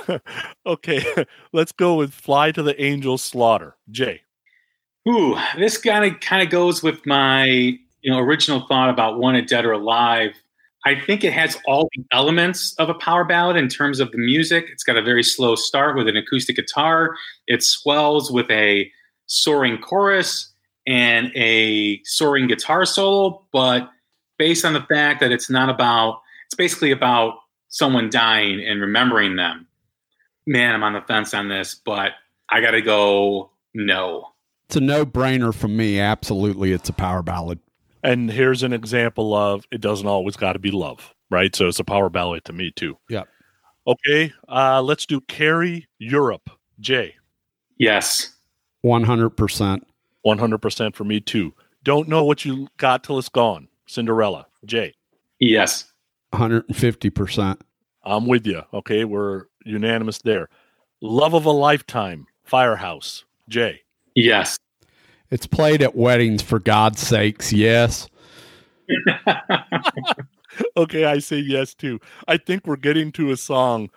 [0.65, 4.21] okay, let's go with "Fly to the Angels Slaughter." Jay.
[5.07, 9.47] Ooh, this kind of kind of goes with my you know original thought about "Wanted
[9.47, 10.31] Dead or Alive."
[10.85, 14.17] I think it has all the elements of a power ballad in terms of the
[14.17, 14.65] music.
[14.69, 17.15] It's got a very slow start with an acoustic guitar.
[17.47, 18.91] It swells with a
[19.27, 20.52] soaring chorus
[20.85, 23.89] and a soaring guitar solo, but
[24.37, 27.35] based on the fact that it's not about, it's basically about
[27.69, 29.67] someone dying and remembering them.
[30.45, 32.11] Man, I'm on the fence on this, but
[32.49, 34.27] I got to go no.
[34.67, 35.99] It's a no brainer for me.
[35.99, 37.59] Absolutely, it's a power ballad.
[38.03, 41.55] And here's an example of it doesn't always got to be love, right?
[41.55, 42.97] So it's a power ballad to me too.
[43.09, 43.23] Yeah.
[43.87, 46.49] Okay, uh, let's do Carrie Europe.
[46.79, 47.15] Jay.
[47.77, 48.35] Yes.
[48.85, 49.81] 100%.
[50.25, 51.53] 100% for me too.
[51.83, 53.67] Don't know what you got till it's gone.
[53.86, 54.47] Cinderella.
[54.65, 54.93] Jay.
[55.39, 55.91] Yes.
[56.33, 57.59] 150%.
[58.05, 58.62] I'm with you.
[58.73, 60.49] Okay, we're unanimous there.
[61.01, 62.25] Love of a lifetime.
[62.43, 63.25] Firehouse.
[63.49, 63.81] Jay.
[64.15, 64.57] Yes.
[65.29, 67.51] It's played at weddings for God's sakes.
[67.51, 68.07] Yes.
[70.77, 71.99] okay, I say yes too.
[72.27, 73.89] I think we're getting to a song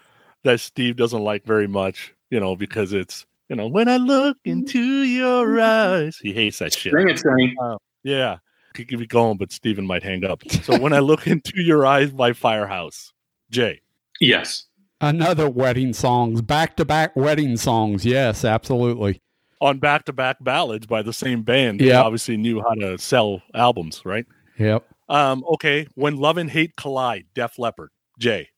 [0.45, 4.39] that Steve doesn't like very much, you know, because it's, you know, when I look
[4.45, 6.19] into your eyes.
[6.21, 6.93] He hates that shit.
[6.93, 7.55] Bring it, Sonny.
[7.63, 8.39] Uh, yeah.
[8.75, 10.43] Could keep it going, but Steven might hang up.
[10.63, 13.13] So when I look into your eyes by Firehouse.
[13.51, 13.81] Jay.
[14.21, 14.65] Yes.
[15.01, 18.05] Another wedding songs, back to back wedding songs.
[18.05, 19.21] Yes, absolutely.
[19.61, 21.81] On back to back ballads by the same band.
[21.81, 22.03] Yeah.
[22.03, 24.27] obviously knew how to sell albums, right?
[24.59, 24.87] Yep.
[25.09, 25.87] Um, okay.
[25.95, 27.91] When love and hate collide, Def Leppard.
[28.19, 28.49] Jay.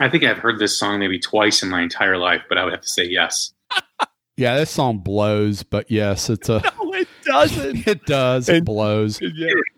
[0.00, 2.72] I think I've heard this song maybe twice in my entire life, but I would
[2.72, 3.52] have to say yes.
[4.38, 6.62] Yeah, this song blows, but yes, it's a.
[6.80, 7.86] No, it doesn't.
[7.86, 8.48] it does.
[8.48, 9.20] It blows.
[9.22, 9.28] yeah,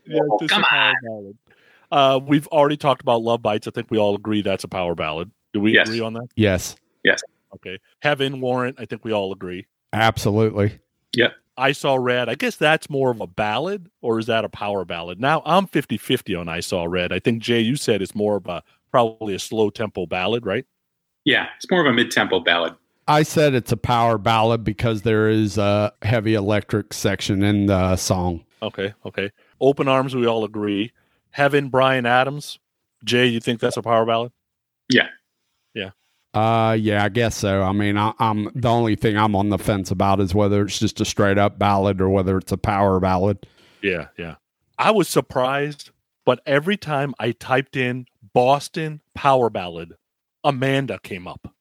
[0.07, 1.39] yeah, Oh, it's a come power ballad.
[1.91, 3.67] Uh, we've already talked about Love Bites.
[3.67, 5.31] I think we all agree that's a power ballad.
[5.53, 5.89] Do we Yes.
[5.89, 6.29] agree on that?
[6.37, 7.21] Yes, Yes.
[7.55, 7.79] Okay.
[8.01, 8.77] Heaven Warrant.
[8.79, 9.67] I think we all agree.
[9.93, 10.79] absolutely.
[11.17, 11.33] Yep.
[11.57, 12.29] I Saw Red.
[12.29, 15.21] I guess that's more of a ballad, or is that a power ballad?
[15.21, 17.13] Now I'm 50 50 on I Saw Red.
[17.13, 20.65] I think, Jay, you said it's more of a probably a slow tempo ballad, right?
[21.25, 22.75] Yeah, it's more of a mid tempo ballad.
[23.11, 27.97] I said it's a power ballad because there is a heavy electric section in the
[27.97, 28.45] song.
[28.63, 29.33] Okay, okay.
[29.61, 30.93] Open Arms, we all agree.
[31.33, 32.61] Heaven, Bryan Adams.
[33.03, 34.31] Jay, you think that's a power ballad?
[34.89, 35.09] Yeah.
[35.75, 35.91] Yeah.
[36.35, 37.65] Uh, yeah, I guess so.
[37.65, 40.79] I mean, I, I'm the only thing I'm on the fence about is whether it's
[40.79, 43.45] just a straight up ballad or whether it's a power ballad.
[43.83, 44.37] Yeah, yeah.
[44.79, 45.91] I was surprised,
[46.25, 49.95] but every time I typed in Boston power ballad,
[50.45, 51.53] Amanda came up.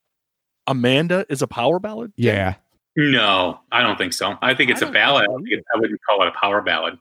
[0.70, 2.14] Amanda is a power ballad?
[2.16, 2.56] Yeah.
[2.96, 4.38] No, I don't think so.
[4.42, 5.24] I think it's I a ballad.
[5.24, 5.34] I, know.
[5.34, 6.98] don't think it- I wouldn't call it a power ballad.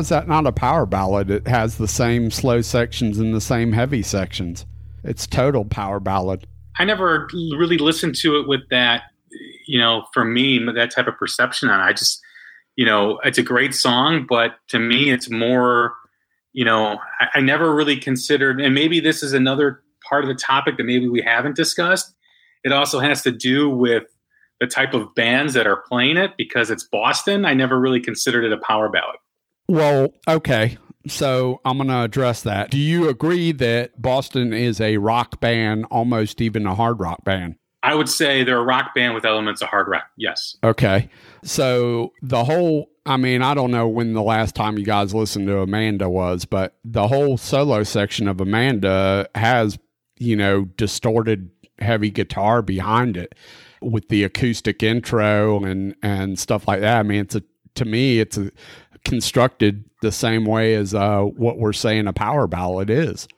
[0.00, 1.30] Is that not a power ballad?
[1.30, 4.66] It has the same slow sections and the same heavy sections.
[5.04, 6.46] It's total power ballad.
[6.78, 9.04] I never really listened to it with that,
[9.66, 11.84] you know, for me, that type of perception on it.
[11.84, 12.20] I just,
[12.76, 15.94] you know, it's a great song, but to me, it's more
[16.52, 20.34] you know, I, I never really considered, and maybe this is another part of the
[20.34, 22.14] topic that maybe we haven't discussed.
[22.64, 24.04] It also has to do with
[24.60, 27.44] the type of bands that are playing it because it's Boston.
[27.44, 29.16] I never really considered it a power ballad.
[29.70, 30.78] Well, okay.
[31.06, 32.72] So I'm going to address that.
[32.72, 37.54] Do you agree that Boston is a rock band, almost even a hard rock band?
[37.84, 40.10] I would say they're a rock band with elements of hard rock.
[40.16, 40.56] Yes.
[40.64, 41.08] Okay.
[41.44, 45.46] So the whole, I mean, I don't know when the last time you guys listened
[45.46, 49.78] to Amanda was, but the whole solo section of Amanda has,
[50.18, 51.48] you know, distorted
[51.78, 53.36] heavy guitar behind it
[53.80, 56.98] with the acoustic intro and and stuff like that.
[56.98, 57.42] I mean, it's a
[57.76, 58.50] to me, it's a,
[59.04, 63.28] constructed the same way as uh, what we're saying a power ballad is.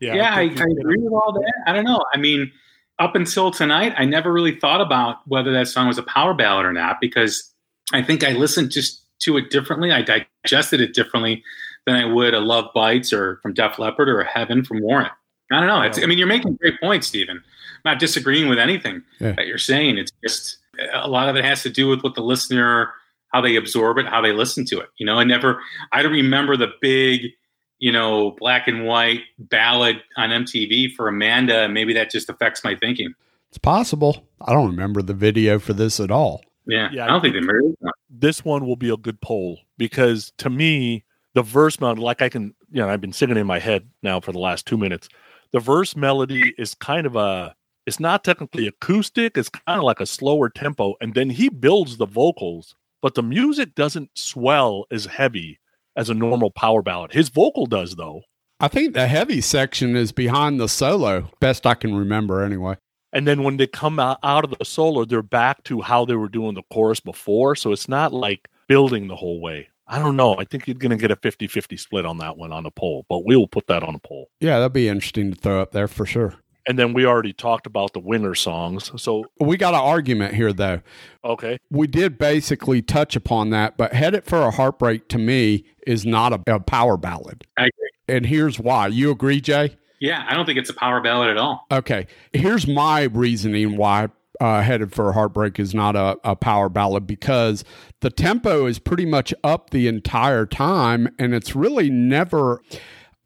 [0.00, 1.52] Yeah, yeah I, I, I agree with all that.
[1.66, 2.04] I don't know.
[2.12, 2.52] I mean,
[2.98, 6.66] up until tonight, I never really thought about whether that song was a power ballad
[6.66, 7.52] or not because
[7.92, 9.92] I think I listened just to it differently.
[9.92, 11.42] I digested it differently
[11.86, 15.12] than I would a Love Bites or from Def Leppard or a Heaven from Warrant.
[15.50, 15.80] I don't know.
[15.82, 17.36] It's, I mean, you're making great points, Stephen.
[17.38, 19.32] I'm not disagreeing with anything yeah.
[19.32, 19.96] that you're saying.
[19.96, 20.58] It's just
[20.92, 22.92] a lot of it has to do with what the listener,
[23.28, 24.88] how they absorb it, how they listen to it.
[24.96, 25.60] You know, I never,
[25.92, 27.32] I don't remember the big,
[27.78, 31.68] you know, black and white ballad on MTV for Amanda.
[31.68, 33.14] Maybe that just affects my thinking.
[33.50, 34.26] It's possible.
[34.40, 36.42] I don't remember the video for this at all.
[36.66, 37.74] Yeah, yeah I don't think they made
[38.10, 41.04] This one will be a good poll because to me,
[41.34, 44.20] the verse melody, like I can, you know, I've been singing in my head now
[44.20, 45.08] for the last two minutes.
[45.52, 47.54] The verse melody is kind of a
[47.86, 51.96] it's not technically acoustic it's kind of like a slower tempo and then he builds
[51.96, 55.58] the vocals but the music doesn't swell as heavy
[55.96, 58.22] as a normal power ballad his vocal does though
[58.60, 62.76] i think the heavy section is behind the solo best i can remember anyway
[63.10, 66.16] and then when they come out, out of the solo they're back to how they
[66.16, 70.16] were doing the chorus before so it's not like building the whole way I don't
[70.16, 70.36] know.
[70.36, 72.70] I think you're going to get a 50 50 split on that one on the
[72.70, 74.28] poll, but we will put that on a poll.
[74.38, 76.34] Yeah, that'd be interesting to throw up there for sure.
[76.68, 78.92] And then we already talked about the Winger songs.
[79.00, 80.82] So we got an argument here, though.
[81.24, 81.58] Okay.
[81.70, 86.34] We did basically touch upon that, but Headed for a Heartbreak to me is not
[86.34, 87.46] a, a power ballad.
[87.56, 87.90] I agree.
[88.06, 88.88] And here's why.
[88.88, 89.76] You agree, Jay?
[90.00, 91.66] Yeah, I don't think it's a power ballad at all.
[91.72, 92.06] Okay.
[92.32, 94.08] Here's my reasoning why
[94.40, 97.64] uh, Headed for a Heartbreak is not a, a power ballad because
[98.00, 102.60] the tempo is pretty much up the entire time and it's really never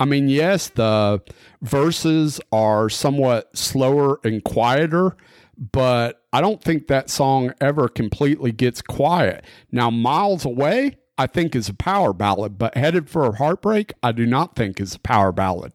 [0.02, 1.22] I mean, yes, the
[1.60, 5.16] verses are somewhat slower and quieter,
[5.56, 9.44] but I don't think that song ever completely gets quiet.
[9.70, 14.10] Now, Miles Away, I think is a power ballad, but Headed for a Heartbreak, I
[14.10, 15.72] do not think is a power ballad.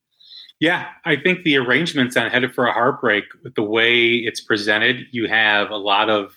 [0.59, 5.05] Yeah, I think the arrangements on Headed for a Heartbreak, with the way it's presented,
[5.11, 6.35] you have a lot of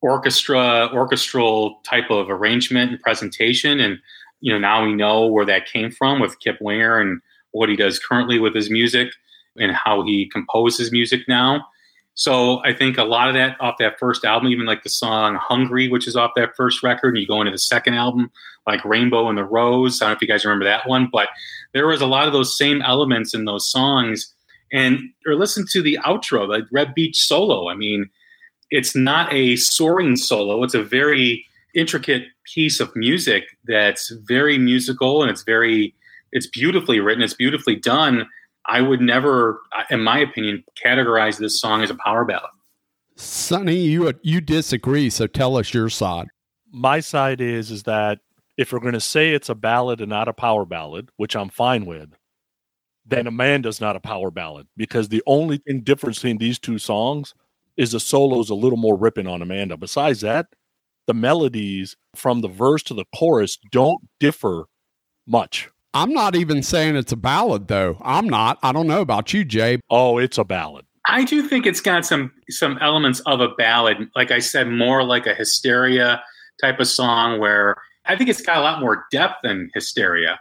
[0.00, 3.78] orchestra, orchestral type of arrangement and presentation.
[3.78, 4.00] And,
[4.40, 7.20] you know, now we know where that came from with Kip Winger and
[7.58, 9.08] what he does currently with his music
[9.56, 11.66] and how he composes music now.
[12.14, 15.36] So I think a lot of that off that first album, even like the song
[15.36, 18.30] Hungry, which is off that first record, and you go into the second album,
[18.66, 20.00] like Rainbow in the Rose.
[20.00, 21.28] I don't know if you guys remember that one, but
[21.74, 24.32] there was a lot of those same elements in those songs.
[24.72, 27.68] And or listen to the outro, the Reb Beach solo.
[27.68, 28.08] I mean,
[28.70, 31.44] it's not a soaring solo, it's a very
[31.74, 35.94] intricate piece of music that's very musical and it's very
[36.32, 38.26] it's beautifully written, it's beautifully done.
[38.66, 39.60] I would never,
[39.90, 42.50] in my opinion, categorize this song as a power ballad.
[43.16, 46.28] Sonny, you you disagree, so tell us your side.
[46.70, 48.20] My side is is that
[48.56, 51.48] if we're going to say it's a ballad and not a power ballad, which I'm
[51.48, 52.10] fine with,
[53.06, 57.34] then Amanda's not a power ballad because the only thing different between these two songs
[57.76, 59.76] is the solo's a little more ripping on Amanda.
[59.76, 60.46] Besides that,
[61.06, 64.66] the melodies from the verse to the chorus don't differ
[65.26, 65.70] much.
[65.98, 67.98] I'm not even saying it's a ballad though.
[68.02, 68.60] I'm not.
[68.62, 69.80] I don't know about you, Jay.
[69.90, 70.86] Oh, it's a ballad.
[71.08, 74.08] I do think it's got some some elements of a ballad.
[74.14, 76.22] Like I said, more like a hysteria
[76.60, 77.74] type of song where
[78.06, 80.38] I think it's got a lot more depth than hysteria.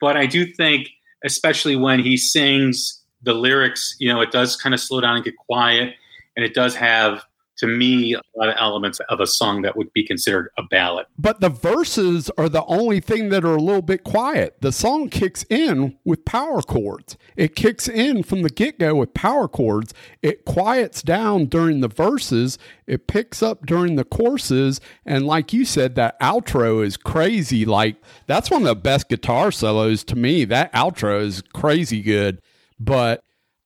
[0.00, 0.88] But I do think,
[1.24, 5.24] especially when he sings the lyrics, you know, it does kind of slow down and
[5.24, 5.94] get quiet,
[6.36, 7.24] and it does have
[7.62, 11.06] to me a lot of elements of a song that would be considered a ballad.
[11.16, 14.56] But the verses are the only thing that are a little bit quiet.
[14.60, 17.16] The song kicks in with power chords.
[17.36, 19.94] It kicks in from the get go with power chords.
[20.22, 22.58] It quiets down during the verses.
[22.88, 24.80] It picks up during the courses.
[25.06, 27.64] And like you said, that outro is crazy.
[27.64, 27.94] Like,
[28.26, 30.44] that's one of the best guitar solos to me.
[30.44, 32.42] That outro is crazy good.
[32.80, 33.22] But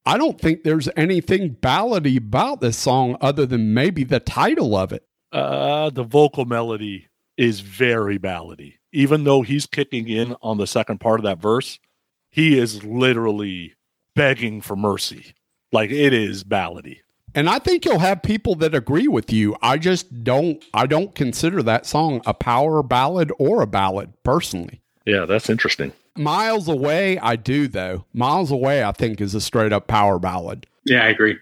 [0.06, 4.92] I don't think there's anything ballady about this song other than maybe the title of
[4.92, 5.04] it.
[5.32, 8.74] Uh, the vocal melody is very ballady.
[8.92, 11.80] Even though he's kicking in on the second part of that verse,
[12.30, 13.74] he is literally
[14.14, 15.34] begging for mercy.
[15.72, 16.98] Like it is ballady.
[17.34, 19.56] And I think you'll have people that agree with you.
[19.60, 24.80] I just don't I don't consider that song a power ballad or a ballad personally.
[25.04, 25.92] Yeah, that's interesting.
[26.18, 28.04] Miles Away, I do though.
[28.12, 30.66] Miles Away, I think, is a straight up power ballad.
[30.84, 31.36] Yeah, I agree.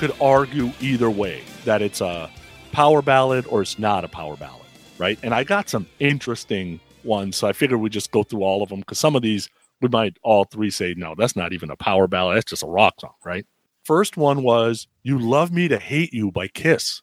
[0.00, 2.30] Could argue either way that it's a
[2.72, 4.64] power ballad or it's not a power ballad,
[4.96, 5.18] right?
[5.22, 8.70] And I got some interesting ones, so I figured we'd just go through all of
[8.70, 9.50] them because some of these
[9.82, 12.38] we might all three say, no, that's not even a power ballad.
[12.38, 13.44] That's just a rock song, right?
[13.84, 17.02] First one was You Love Me to Hate You by Kiss.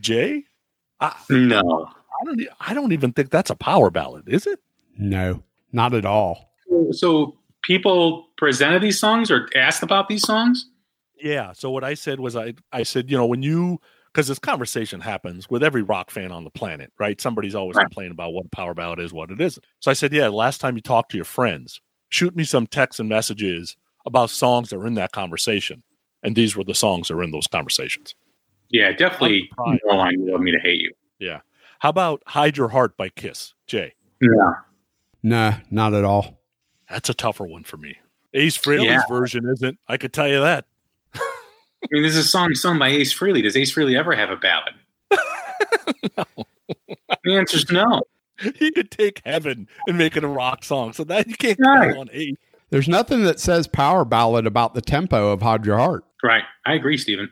[0.00, 0.46] Jay?
[0.98, 1.88] I, No.
[2.20, 4.58] I don't I don't even think that's a power ballad, is it?
[4.96, 6.50] No, not at all.
[6.90, 10.68] So people presented these songs or asked about these songs?
[11.20, 11.52] Yeah.
[11.52, 13.80] So what I said was I I said, you know, when you
[14.12, 17.20] because this conversation happens with every rock fan on the planet, right?
[17.20, 17.84] Somebody's always Right.
[17.84, 19.64] complaining about what a power ballad is, what it isn't.
[19.80, 22.98] So I said, yeah, last time you talked to your friends, shoot me some texts
[23.00, 25.82] and messages about songs that are in that conversation.
[26.22, 28.14] And these were the songs that are in those conversations.
[28.70, 29.78] Yeah, definitely Pride.
[29.84, 30.92] more line you love me to hate you.
[31.18, 31.40] Yeah.
[31.80, 33.54] How about Hide Your Heart by Kiss?
[33.66, 33.94] Jay.
[34.20, 34.52] Yeah.
[35.22, 36.40] No, not at all.
[36.88, 37.98] That's a tougher one for me.
[38.34, 39.02] Ace Frehley's Yeah.
[39.08, 39.78] version isn't.
[39.86, 40.64] I could tell you that.
[41.84, 43.42] I mean, this is a song sung by Ace Frehley.
[43.42, 44.74] Does Ace Frehley ever have a ballad?
[47.24, 48.02] The answer's no.
[48.56, 50.92] He could take Heaven and make it a rock song.
[50.92, 51.96] So that you can't Right.
[51.96, 52.36] on Ace.
[52.70, 56.04] There's nothing that says power ballad about the tempo of Hide Your Heart.
[56.22, 56.44] Right.
[56.66, 57.30] I agree, Stephen.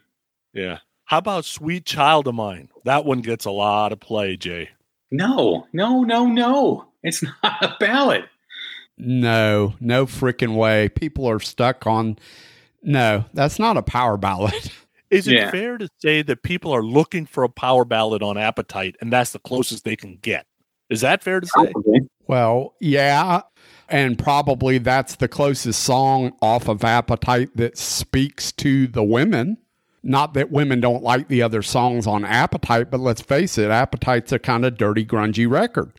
[0.52, 0.78] Yeah.
[1.04, 2.68] How about Sweet Child of Mine?
[2.84, 4.70] That one gets a lot of play, Jay.
[5.10, 6.86] No, no, no, no.
[7.02, 8.28] It's not a ballad.
[8.98, 10.88] No, no freaking way.
[10.88, 12.18] People are stuck on.
[12.86, 14.54] No, that's not a power ballad.
[15.10, 15.50] Is it Yeah.
[15.50, 19.32] fair to say that people are looking for a power ballad on Appetite and that's
[19.32, 20.46] the closest they can get?
[20.88, 21.72] Is that fair to say?
[22.28, 23.42] Well, yeah.
[23.88, 29.58] And probably that's the closest song off of Appetite that speaks to the women.
[30.04, 34.30] Not that women don't like the other songs on Appetite, but let's face it, Appetite's
[34.32, 35.92] a kind of dirty, grungy record.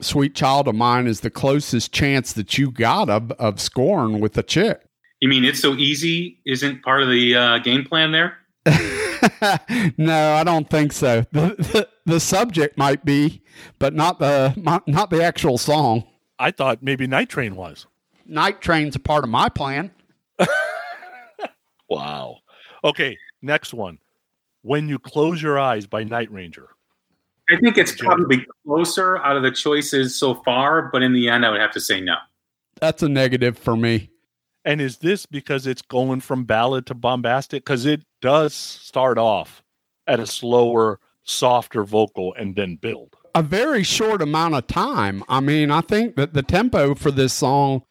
[0.00, 4.36] Sweet Child of Mine is the closest chance that you got of, of scoring with
[4.36, 4.83] a chick.
[5.24, 8.36] You mean it's so easy isn't part of the uh, game plan there?
[9.96, 11.24] no, I don't think so.
[11.32, 13.40] The, the, the subject might be,
[13.78, 14.52] but not the
[14.86, 16.04] not the actual song.
[16.38, 17.86] I thought maybe Night Train was.
[18.26, 19.92] Night Train's a part of my plan.
[21.88, 22.40] Wow.
[22.82, 23.98] Okay, next one.
[24.60, 26.68] When You Close Your Eyes by Night Ranger.
[27.48, 31.46] I think it's probably closer out of the choices so far, but in the end,
[31.46, 32.16] I would have to say no.
[32.80, 34.10] That's a negative for me.
[34.64, 37.64] And is this because it's going from ballad to bombastic?
[37.64, 39.62] Because it does start off
[40.06, 43.16] at a slower, softer vocal and then build.
[43.34, 45.24] A very short amount of time.
[45.28, 47.82] I mean, I think that the tempo for this song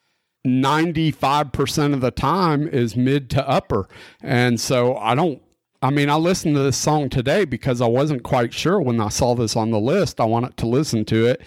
[0.46, 3.88] 95% of the time is mid to upper.
[4.22, 5.42] And so I don't
[5.84, 9.10] I mean, I listened to this song today because I wasn't quite sure when I
[9.10, 10.22] saw this on the list.
[10.22, 11.42] I wanted to listen to it.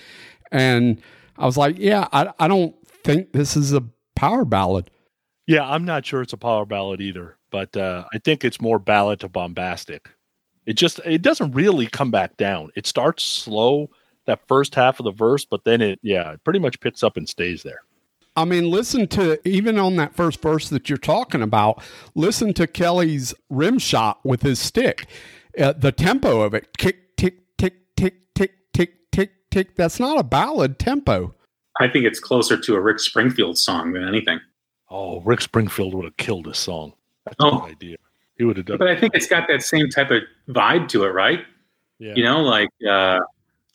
[0.53, 1.01] And
[1.39, 3.83] I was like, yeah, I, I don't think this is a
[4.15, 4.91] power ballad.
[5.47, 8.79] Yeah, I'm not sure it's a power ballad either, but uh, I think it's more
[8.79, 10.11] ballad to bombastic.
[10.67, 12.71] It just it doesn't really come back down.
[12.75, 13.89] It starts slow
[14.27, 17.17] that first half of the verse, but then it yeah, it pretty much picks up
[17.17, 17.83] and stays there.
[18.37, 21.83] I mean, listen to even on that first verse that you're talking about,
[22.15, 25.07] listen to Kelly's rim shot with his stick.
[25.59, 29.77] Uh, the tempo of it, tick, tick, tick, tick, tick, tick, tick, tick.
[29.77, 31.35] That's not a ballad tempo.
[31.81, 34.41] I think it's closer to a Rick Springfield song than anything.
[34.97, 36.95] Oh, Rick Springfield would have killed this song.
[37.25, 37.59] That's Oh.
[37.59, 37.97] a good idea.
[38.39, 38.79] He would have done.
[38.79, 41.45] But I think it's got that same type of vibe to it, right?
[41.99, 42.15] Yeah.
[42.15, 43.19] You know, like uh,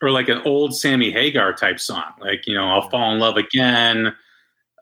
[0.01, 3.38] or like an old Sammy Hagar type song, like you know, I'll fall in love
[3.38, 4.13] again.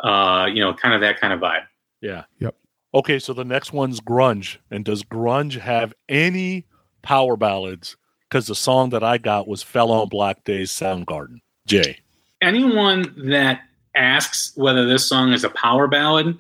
[0.02, 1.64] Uh, you know, kind of that kind of vibe.
[2.02, 2.24] Yeah.
[2.40, 2.56] Yep.
[2.94, 6.66] Okay, so the next one's grunge, and does grunge have any
[7.02, 7.96] power ballads?
[8.30, 11.40] Because the song that I got was "Fell on Black Days" Soundgarden.
[11.68, 12.00] Jay.
[12.42, 13.62] Anyone that
[13.96, 16.38] asks whether this song is a power ballad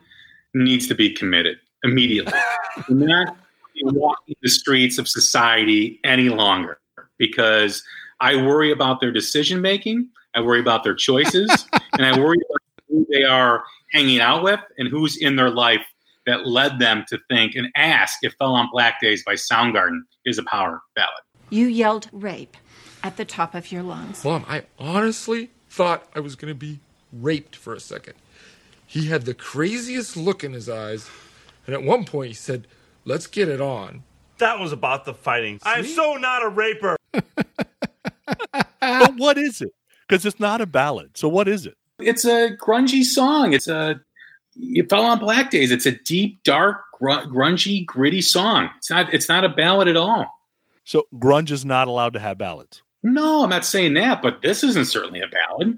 [0.54, 2.34] needs to be committed immediately.
[2.88, 3.38] Do not
[3.84, 6.80] walking the streets of society any longer
[7.18, 7.84] because
[8.20, 10.10] I worry about their decision making.
[10.36, 11.50] I worry about their choices,
[11.94, 15.86] and I worry about who they are hanging out with and who's in their life
[16.26, 20.38] that led them to think and ask if "Fell on Black Days" by Soundgarden is
[20.38, 21.24] a power ballad.
[21.50, 22.56] You yelled rape
[23.04, 24.24] at the top of your lungs.
[24.24, 26.80] Mom, I honestly thought I was going to be
[27.12, 28.16] raped for a second.
[28.86, 31.10] He had the craziest look in his eyes,
[31.66, 32.68] and at one point he said,
[33.06, 34.04] Let's get it on.
[34.40, 35.60] That was about the fighting.
[35.64, 36.96] I'm so not a raper.
[37.12, 37.26] but
[39.18, 39.74] what is it?
[40.08, 41.18] Because it's not a ballad.
[41.18, 41.76] So what is it?
[42.00, 43.54] It's a grungy song.
[43.54, 44.00] It's a
[44.56, 45.72] you fell on black days.
[45.72, 48.70] It's a deep, dark, grungy, gritty song.
[48.78, 49.14] It's not.
[49.14, 50.28] It's not a ballad at all.
[50.84, 52.82] So grunge is not allowed to have ballads.
[53.04, 55.78] No, I'm not saying that, but this isn't certainly a ballad.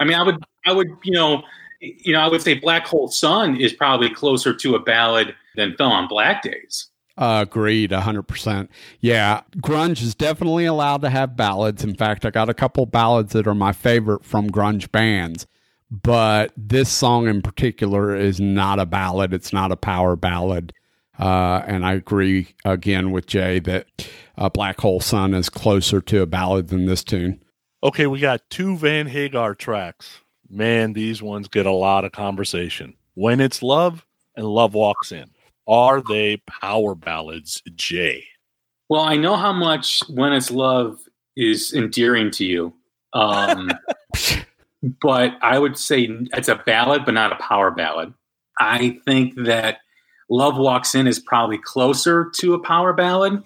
[0.00, 1.42] I mean, I would, I would, you know,
[1.80, 5.76] you know, I would say Black Hole Sun is probably closer to a ballad than
[5.76, 6.88] Fell on Black Days.
[7.18, 8.68] Agreed, 100%.
[9.00, 11.82] Yeah, grunge is definitely allowed to have ballads.
[11.82, 15.46] In fact, I got a couple ballads that are my favorite from grunge bands,
[15.90, 19.32] but this song in particular is not a ballad.
[19.32, 20.74] It's not a power ballad.
[21.18, 23.86] Uh, and I agree again with Jay that
[24.36, 27.42] uh, Black Hole Sun is closer to a ballad than this tune.
[27.82, 30.20] Okay, we got two Van Hagar tracks.
[30.48, 32.94] Man, these ones get a lot of conversation.
[33.14, 34.06] When It's Love
[34.36, 35.30] and Love Walks In.
[35.68, 38.24] Are they power ballads, Jay?
[38.88, 41.00] Well, I know how much When It's Love
[41.36, 42.72] is endearing to you.
[43.12, 43.70] Um,
[45.02, 48.14] but I would say it's a ballad, but not a power ballad.
[48.60, 49.78] I think that
[50.30, 53.42] Love Walks In is probably closer to a power ballad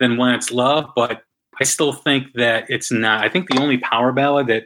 [0.00, 1.22] than When It's Love, but
[1.60, 3.22] I still think that it's not.
[3.24, 4.64] I think the only power ballad that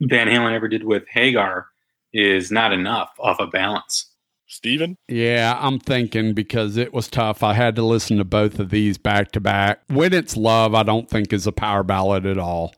[0.00, 1.66] Van Halen ever did with Hagar
[2.12, 4.06] is not enough off of balance.
[4.46, 4.96] Steven?
[5.06, 7.42] Yeah, I'm thinking because it was tough.
[7.44, 9.82] I had to listen to both of these back to back.
[9.86, 12.74] When It's Love, I don't think is a power ballad at all.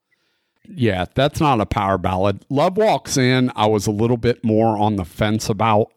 [0.68, 2.44] Yeah, that's not a power ballad.
[2.50, 5.92] Love Walks In, I was a little bit more on the fence about.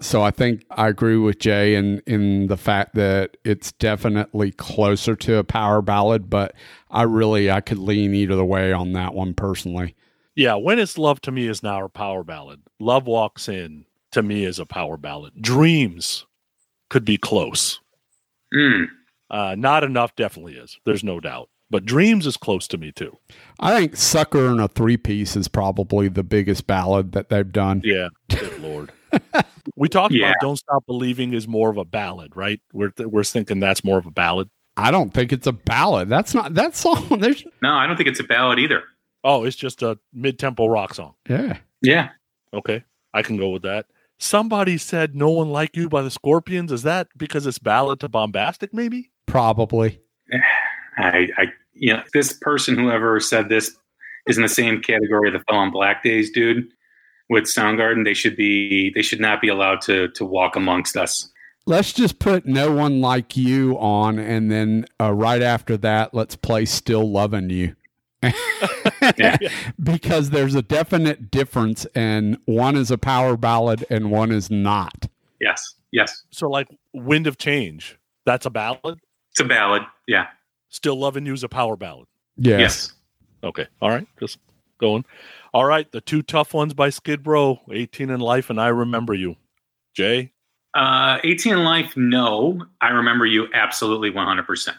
[0.00, 5.14] So I think I agree with Jay in in the fact that it's definitely closer
[5.16, 6.54] to a power ballad, but
[6.90, 9.94] I really I could lean either way on that one personally.
[10.34, 12.62] Yeah, When It's Love to me is now a power ballad.
[12.78, 15.34] Love Walks In to me is a power ballad.
[15.40, 16.24] Dreams
[16.88, 17.80] could be close.
[18.54, 18.86] Mm.
[19.30, 20.78] Uh, not enough definitely is.
[20.86, 21.50] There's no doubt.
[21.68, 23.18] But Dreams is close to me too.
[23.60, 27.82] I think Sucker in a Three Piece is probably the biggest ballad that they've done.
[27.84, 28.92] Yeah, good lord.
[29.76, 30.26] We talked Yeah.
[30.28, 32.60] about "Don't Stop Believing" is more of a ballad, right?
[32.72, 34.48] We're we're thinking that's more of a ballad.
[34.76, 36.08] I don't think it's a ballad.
[36.08, 37.06] That's not that song.
[37.20, 38.82] There's No, I don't think it's a ballad either.
[39.22, 41.14] Oh, it's just a mid-tempo rock song.
[41.28, 41.58] yeah.
[41.82, 42.08] Yeah.
[42.54, 42.82] Okay,
[43.14, 43.86] I can go with that.
[44.18, 46.72] Somebody said "No One Like You" by the Scorpions.
[46.72, 48.72] Is that because it's ballad to bombastic?
[48.74, 49.10] Maybe.
[49.26, 50.00] Probably.
[50.98, 53.74] I, I, you know, this person, whoever said this,
[54.26, 56.68] is in the same category of the Fell on Black Days dude
[57.30, 58.04] with Soundgarden.
[58.04, 61.30] They should be, they should not be allowed to to walk amongst us.
[61.66, 66.36] Let's just put No One Like You on, and then uh, right after that, let's
[66.36, 67.76] play Still Loving You.
[69.82, 75.06] because there's a definite difference, and one is a power ballad and one is not.
[75.40, 78.98] Yes, yes, So, like "Wind of Change," that's a ballad.
[79.30, 79.82] it's a ballad.
[80.06, 80.26] Yeah,
[80.68, 82.06] Still loving you is a power ballad.
[82.36, 82.60] Yes.
[82.60, 82.92] yes.
[83.42, 83.66] Okay.
[83.80, 84.06] All right.
[84.18, 84.38] Just
[84.80, 85.04] going.
[85.52, 85.90] All right.
[85.90, 89.36] The two tough ones by Skid Row 18 in Life and I Remember You.
[89.94, 90.32] Jay?
[90.74, 92.64] Uh, 18 in Life, no.
[92.80, 94.74] I remember you absolutely 100%.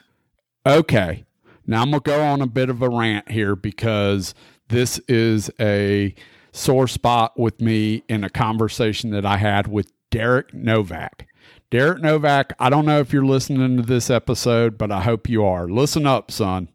[0.65, 1.25] Okay.
[1.67, 4.33] Now I'm going to go on a bit of a rant here because
[4.69, 6.15] this is a
[6.53, 11.27] sore spot with me in a conversation that I had with Derek Novak.
[11.69, 15.45] Derek Novak, I don't know if you're listening to this episode, but I hope you
[15.45, 15.69] are.
[15.69, 16.67] Listen up, son.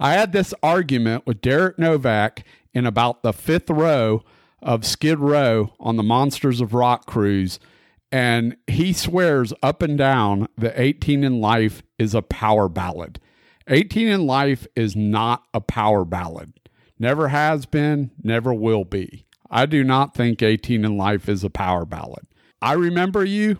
[0.00, 4.22] I had this argument with Derek Novak in about the fifth row
[4.62, 7.58] of Skid Row on the Monsters of Rock cruise,
[8.10, 13.20] and he swears up and down that 18 in Life is a power ballad.
[13.68, 16.52] 18 in Life is not a power ballad.
[16.98, 19.26] Never has been, never will be.
[19.50, 22.26] I do not think 18 in Life is a power ballad.
[22.62, 23.58] I remember you,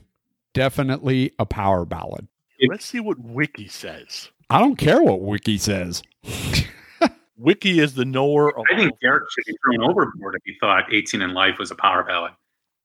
[0.55, 2.29] definitely a power ballad.
[2.69, 4.31] Let's see what Wiki says.
[4.49, 6.03] I don't care what Wiki says.
[7.37, 8.65] Wiki is the knower of.
[8.73, 11.75] I think Derek should be thrown overboard if he thought 18 in Life was a
[11.75, 12.33] power ballad.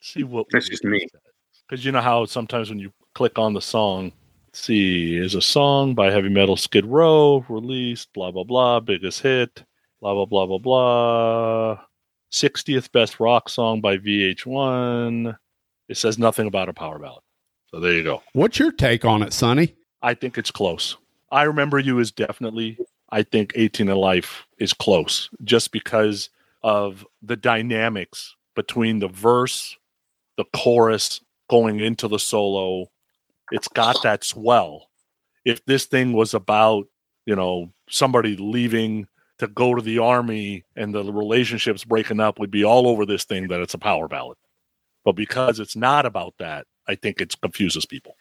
[0.01, 1.07] see what That's just me.
[1.68, 4.12] Because you know how sometimes when you click on the song,
[4.47, 9.22] let's see, is a song by Heavy Metal Skid Row released, blah, blah, blah, biggest
[9.22, 9.64] hit,
[10.01, 11.80] blah, blah, blah, blah, blah.
[12.34, 15.36] 60th best rock song by VH1.
[15.88, 17.24] It says nothing about a power ballad.
[17.68, 18.22] So there you go.
[18.34, 19.76] What's your take on it, Sonny?
[20.01, 20.97] I think it's close.
[21.32, 22.78] I remember you is definitely.
[23.14, 26.30] I think 18 in Life is close just because
[26.64, 29.78] of the dynamics between the verse,
[30.38, 31.20] the chorus
[31.50, 32.90] going into the solo.
[33.52, 34.90] It's got that swell.
[35.44, 36.88] If this thing was about,
[37.26, 39.08] you know, somebody leaving
[39.40, 43.26] to go to the army and the relationships breaking up, would be all over this
[43.26, 44.38] thing that it's a power ballad.
[45.04, 48.16] But because it's not about that, I think it confuses people.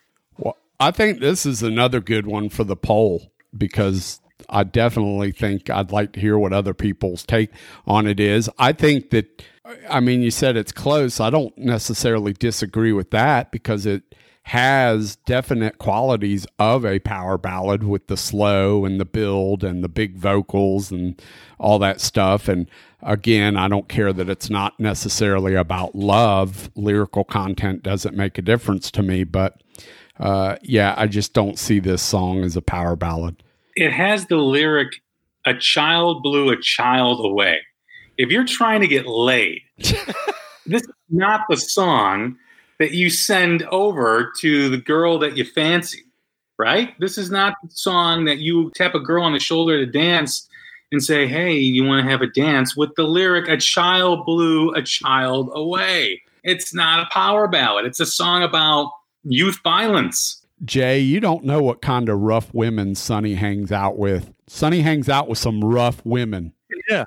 [0.80, 5.92] I think this is another good one for the poll because I definitely think I'd
[5.92, 7.50] like to hear what other people's take
[7.86, 8.48] on it is.
[8.58, 9.44] I think that,
[9.90, 11.20] I mean, you said it's close.
[11.20, 14.14] I don't necessarily disagree with that because it
[14.44, 19.88] has definite qualities of a power ballad with the slow and the build and the
[19.88, 21.20] big vocals and
[21.58, 22.48] all that stuff.
[22.48, 22.68] And
[23.02, 26.70] again, I don't care that it's not necessarily about love.
[26.74, 29.62] Lyrical content doesn't make a difference to me, but
[30.20, 33.42] uh, yeah, I just don't see this song as a power ballad.
[33.74, 35.00] It has the lyric,
[35.46, 37.60] a child blew a child away.
[38.18, 42.36] If you're trying to get laid, this is not the song
[42.78, 46.04] that you send over to the girl that you fancy,
[46.58, 46.94] right?
[47.00, 50.46] This is not the song that you tap a girl on the shoulder to dance
[50.92, 54.72] and say, hey, you want to have a dance with the lyric, a child blew
[54.72, 56.20] a child away.
[56.42, 57.86] It's not a power ballad.
[57.86, 58.90] It's a song about
[59.24, 60.44] youth violence.
[60.64, 64.30] Jay, you don't know what kind of rough women Sonny hangs out with.
[64.46, 66.52] Sonny hangs out with some rough women.
[66.88, 67.04] Yeah.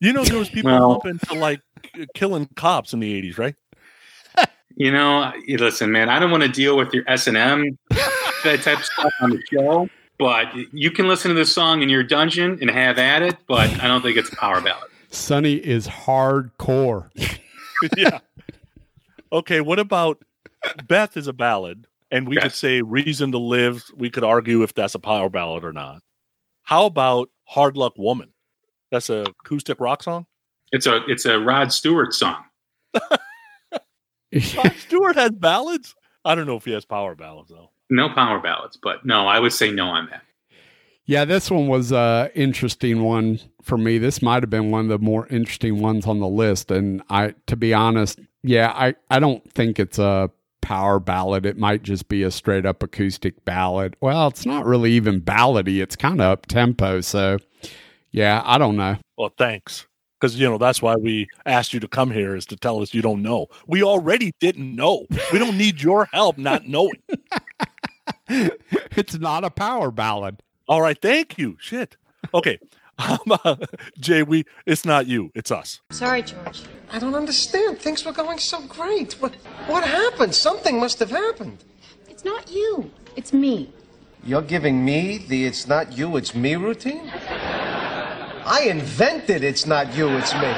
[0.00, 1.60] You know, there was people Well- up into like
[2.14, 3.54] killing cops in the 80s, right?
[4.80, 8.60] You know, listen, man, I don't want to deal with your S and M that
[8.62, 9.88] type of stuff on the show,
[10.20, 13.36] but you can listen to this song in your dungeon and have at it.
[13.48, 14.88] But I don't think it's a power ballad.
[15.10, 17.10] Sonny is hardcore.
[17.96, 18.20] yeah.
[19.32, 20.22] Okay, what about
[20.86, 23.84] Beth is a ballad, and we could say Reason to Live.
[23.96, 26.02] We could argue if that's a power ballad or not.
[26.62, 28.32] How about Hard Luck Woman?
[28.90, 30.26] That's a acoustic rock song.
[30.72, 32.44] It's a it's a Rod Stewart song.
[32.94, 35.94] Rod Stewart has ballads.
[36.24, 37.70] I don't know if he has power ballads though.
[37.90, 40.22] No power ballads, but no, I would say no on that.
[41.08, 43.96] Yeah, this one was a interesting one for me.
[43.96, 46.70] This might have been one of the more interesting ones on the list.
[46.70, 50.30] And I, to be honest, yeah, I, I don't think it's a
[50.68, 51.46] power ballad.
[51.46, 53.96] It might just be a straight up acoustic ballad.
[54.02, 55.80] Well, it's not really even ballady.
[55.82, 57.00] It's kind of up tempo.
[57.00, 57.38] So,
[58.10, 58.98] yeah, I don't know.
[59.16, 59.86] Well, thanks.
[60.20, 62.92] Because you know that's why we asked you to come here is to tell us
[62.92, 63.46] you don't know.
[63.66, 65.06] We already didn't know.
[65.32, 67.00] We don't need your help not knowing.
[68.28, 70.42] it's not a power ballad.
[70.68, 71.56] All right, thank you.
[71.58, 71.96] Shit.
[72.34, 72.58] Okay,
[74.00, 75.80] Jay, we it's not you, it's us.
[75.90, 76.62] Sorry, George.
[76.90, 77.78] I don't understand.
[77.78, 79.12] Things were going so great.
[79.20, 79.34] What
[79.66, 80.34] what happened?
[80.34, 81.64] Something must have happened.
[82.08, 82.90] It's not you.
[83.16, 83.72] It's me.
[84.24, 87.10] You're giving me the it's not you, it's me routine?
[87.10, 90.52] I invented it's not you, it's me.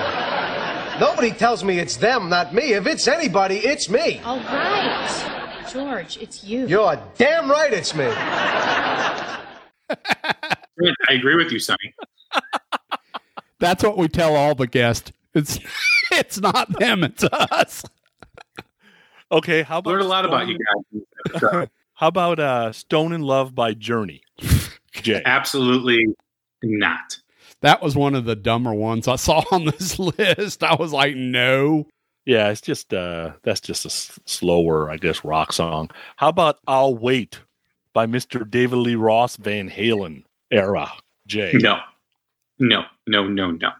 [0.99, 2.72] Nobody tells me it's them, not me.
[2.74, 4.20] If it's anybody, it's me.
[4.24, 5.66] All right.
[5.72, 6.66] George, it's you.
[6.66, 8.07] You're damn right it's me.
[9.88, 11.95] I agree with you, Sonny.
[13.59, 15.12] That's what we tell all the guests.
[15.35, 15.59] It's
[16.12, 17.85] it's not them, it's us.
[19.33, 21.68] Okay, how about Learned a lot about you guys.
[21.95, 24.22] How about uh, Stone in Love by Journey?
[24.93, 25.20] Jay.
[25.26, 26.07] Absolutely
[26.62, 27.18] not.
[27.61, 30.62] That was one of the dumber ones I saw on this list.
[30.64, 31.87] I was like, no.
[32.24, 35.91] Yeah, it's just uh that's just a s- slower, I guess, rock song.
[36.16, 37.41] How about I'll Wait
[37.93, 38.49] by Mr.
[38.51, 40.91] David Lee Roth Van Halen era?
[41.26, 41.53] Jay.
[41.55, 41.81] No,
[42.61, 43.70] no, no, no, no.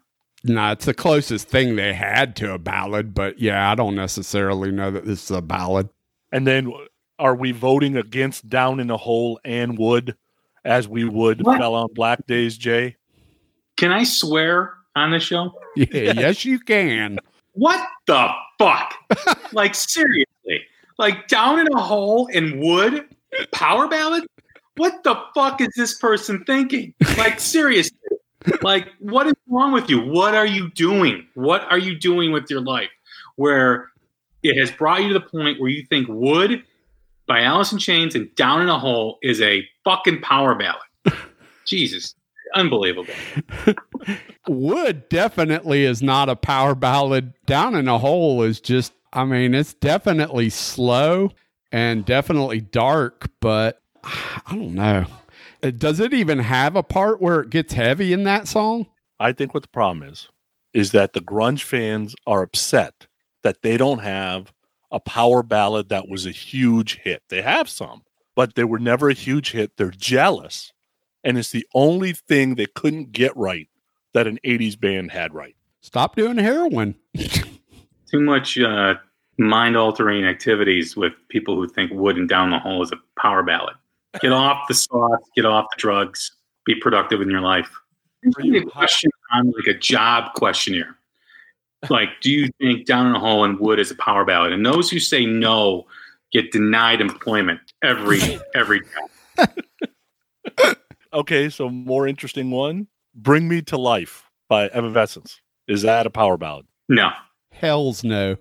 [0.43, 4.71] No, it's the closest thing they had to a ballad, but yeah, I don't necessarily
[4.71, 5.91] know that this is a ballad.
[6.33, 6.73] And then
[7.19, 10.17] are we voting against Down in the Hole and Would
[10.65, 11.59] as we would What?
[11.59, 12.97] Fell on Black Days, Jay?
[13.77, 15.53] Can I swear on the show?
[15.77, 17.19] Yeah, yes, you can.
[17.53, 18.95] What the fuck?
[19.53, 20.63] like seriously?
[20.99, 23.07] Like down in a hole in would?
[23.53, 24.27] Power ballad?
[24.77, 26.95] What the fuck is this person thinking?
[27.19, 27.99] Like seriously.
[28.63, 30.01] Like what is wrong with you?
[30.01, 31.27] What are you doing?
[31.35, 32.91] What are you doing with your life
[33.37, 33.89] where
[34.43, 36.65] it has brought you to the point where you think Would
[37.27, 40.83] by Alice in Chains and Down in a Hole is a fucking power ballad?
[41.67, 42.15] Jesus.
[42.55, 43.15] Unbelievable.
[44.49, 47.35] Would definitely is not a power ballad.
[47.47, 51.31] Down in a Hole is just, I mean, it's definitely slow
[51.71, 55.07] and definitely dark, but I don't know.
[55.61, 58.87] Does it even have a part where it gets heavy in that song?
[59.19, 60.29] I think what the problem is
[60.73, 63.09] is that the grunge fans are upset
[63.43, 64.53] that they don't have
[64.93, 67.23] a power ballad that was a huge hit.
[67.29, 68.03] They have some,
[68.35, 69.77] but they were never a huge hit.
[69.77, 70.73] They're jealous.
[71.23, 73.69] And it's the only thing they couldn't get right
[74.15, 75.57] that an 80s band had right.
[75.81, 76.95] Stop doing heroin.
[77.17, 78.95] Too much uh,
[79.39, 83.43] mind altering activities with people who think Would and Down the Hole is a power
[83.43, 83.75] ballad.
[84.21, 86.33] Get off the sauce, get off the drugs,
[86.65, 87.71] be productive in your life.
[88.39, 90.97] Maybe a question on like a job questionnaire.
[91.89, 94.53] Like, do you think Down in a Hole and Would is a power ballad?
[94.53, 95.87] And those who say no
[96.33, 98.21] get denied employment every
[98.55, 98.83] every
[99.37, 99.49] time.
[101.13, 105.41] Okay, so more interesting one Bring Me to Life by Evanescence.
[105.67, 106.67] Is that a power ballad?
[106.89, 107.11] No.
[107.51, 108.37] Hells no.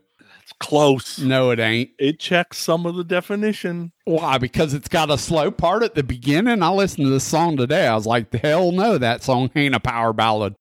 [0.59, 1.19] Close.
[1.19, 1.91] No, it ain't.
[1.97, 3.93] It checks some of the definition.
[4.03, 4.37] Why?
[4.37, 6.61] Because it's got a slow part at the beginning.
[6.61, 7.87] I listened to this song today.
[7.87, 10.55] I was like, the hell no, that song ain't a power ballad.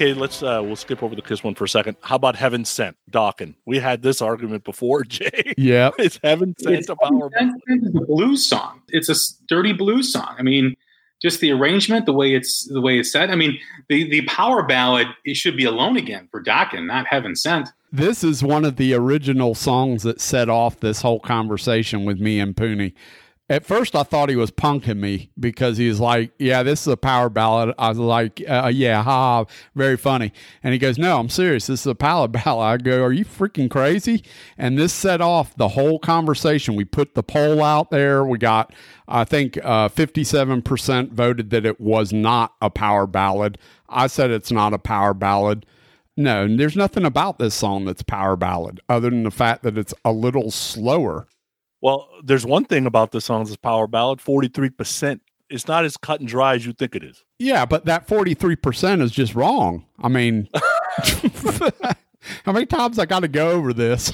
[0.00, 1.94] Okay, let's uh we'll skip over the kiss one for a second.
[2.00, 3.54] How about Heaven Sent, Dokken?
[3.66, 5.52] We had this argument before, Jay.
[5.58, 5.90] Yeah.
[5.98, 8.80] it's Heaven Sent It's a power it's a blues song.
[8.88, 9.14] It's a
[9.46, 10.36] dirty blues song.
[10.38, 10.74] I mean,
[11.20, 13.28] just the arrangement, the way it's the way it's set.
[13.28, 13.58] I mean,
[13.90, 17.68] the the power ballad it should be alone again for Dokken, not Heaven Sent.
[17.92, 22.40] This is one of the original songs that set off this whole conversation with me
[22.40, 22.94] and Pooney.
[23.50, 26.96] At first, I thought he was punking me because he's like, "Yeah, this is a
[26.96, 31.28] power ballad." I was like, uh, "Yeah, ha, very funny." And he goes, "No, I'm
[31.28, 31.66] serious.
[31.66, 34.22] This is a power ballad." I go, "Are you freaking crazy?"
[34.56, 36.76] And this set off the whole conversation.
[36.76, 38.24] We put the poll out there.
[38.24, 38.72] We got,
[39.08, 43.58] I think, uh, 57% voted that it was not a power ballad.
[43.88, 45.66] I said it's not a power ballad.
[46.16, 49.94] No, there's nothing about this song that's power ballad other than the fact that it's
[50.04, 51.26] a little slower.
[51.80, 54.20] Well, there's one thing about the songs is power ballad.
[54.20, 57.24] Forty three percent it's not as cut and dry as you think it is.
[57.38, 59.84] Yeah, but that 43% is just wrong.
[59.98, 60.48] I mean,
[62.44, 64.12] how many times I got to go over this?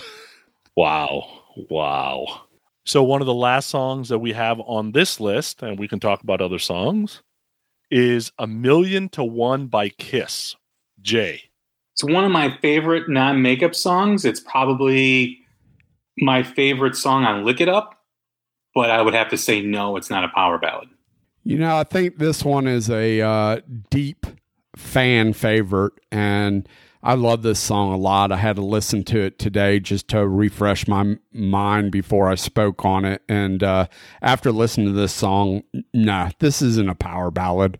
[0.74, 1.43] Wow.
[1.68, 2.43] Wow.
[2.84, 6.01] So, one of the last songs that we have on this list, and we can
[6.01, 7.22] talk about other songs,
[7.90, 10.56] is A Million to One by Kiss.
[11.02, 11.43] Jay.
[11.94, 14.24] It's one of my favorite non makeup songs.
[14.24, 15.38] It's probably
[16.18, 17.94] my favorite song on Lick It Up,
[18.74, 20.88] but I would have to say no, it's not a power ballad.
[21.44, 23.60] You know, I think this one is a uh,
[23.90, 24.26] deep
[24.76, 26.68] fan favorite, and
[27.02, 28.32] I love this song a lot.
[28.32, 32.84] I had to listen to it today just to refresh my mind before I spoke
[32.84, 33.22] on it.
[33.28, 33.86] And uh,
[34.22, 35.62] after listening to this song,
[35.94, 37.78] nah, this isn't a power ballad.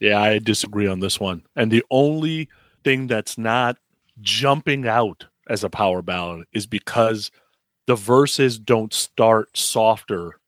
[0.00, 1.44] Yeah, I disagree on this one.
[1.54, 2.48] And the only
[2.82, 3.76] thing that's not
[4.20, 7.30] jumping out as a power ballad is because
[7.90, 10.38] the verses don't start softer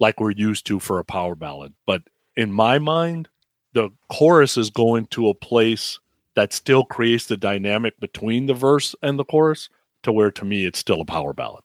[0.00, 1.74] like we're used to for a power ballad.
[1.84, 2.00] But
[2.34, 3.28] in my mind,
[3.74, 5.98] the chorus is going to a place
[6.34, 9.68] that still creates the dynamic between the verse and the chorus
[10.04, 11.62] to where to me it's still a power ballad.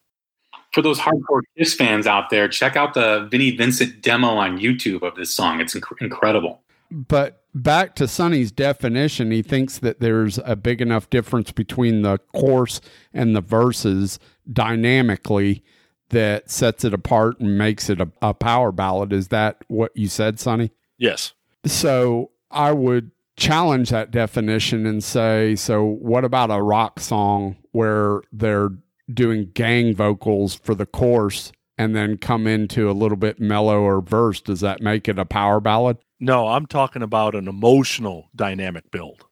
[0.73, 5.03] For those hardcore Kiss fans out there, check out the Vinnie Vincent demo on YouTube
[5.03, 5.61] of this song.
[5.61, 6.59] It's inc- incredible.
[6.91, 12.19] But back to Sonny's definition, he thinks that there's a big enough difference between the
[12.33, 12.81] chorus
[13.13, 14.19] and the verses
[14.51, 15.63] dynamically
[16.09, 19.11] that sets it apart and makes it a, a power ballad.
[19.13, 20.71] Is that what you said, Sonny?
[20.97, 21.33] Yes.
[21.65, 28.21] So I would challenge that definition and say, so what about a rock song where
[28.31, 28.69] they're
[29.11, 34.41] doing gang vocals for the chorus and then come into a little bit mellower verse?
[34.41, 35.97] Does that make it a power ballad?
[36.19, 39.25] No, I'm talking about an emotional dynamic build.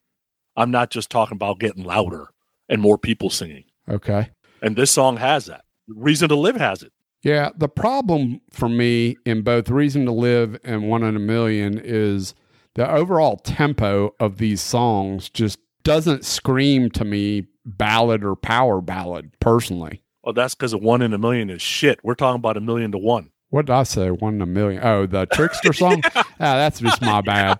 [0.56, 2.28] I'm not just talking about getting louder
[2.68, 3.64] and more people singing.
[3.88, 4.30] Okay.
[4.60, 5.64] And this song has that.
[5.88, 6.92] Reason to Live has it.
[7.22, 11.80] Yeah, the problem for me in both Reason to Live and One in a Million
[11.82, 12.34] is
[12.74, 19.32] the overall tempo of these songs just doesn't scream to me ballad or power ballad
[19.40, 20.01] personally.
[20.22, 22.00] Well, that's because a one in a million is shit.
[22.02, 23.30] We're talking about a million to one.
[23.50, 24.10] What did I say?
[24.10, 24.82] One in a million.
[24.84, 26.02] Oh, the Trixter song?
[26.14, 27.58] ah, that's just my bad.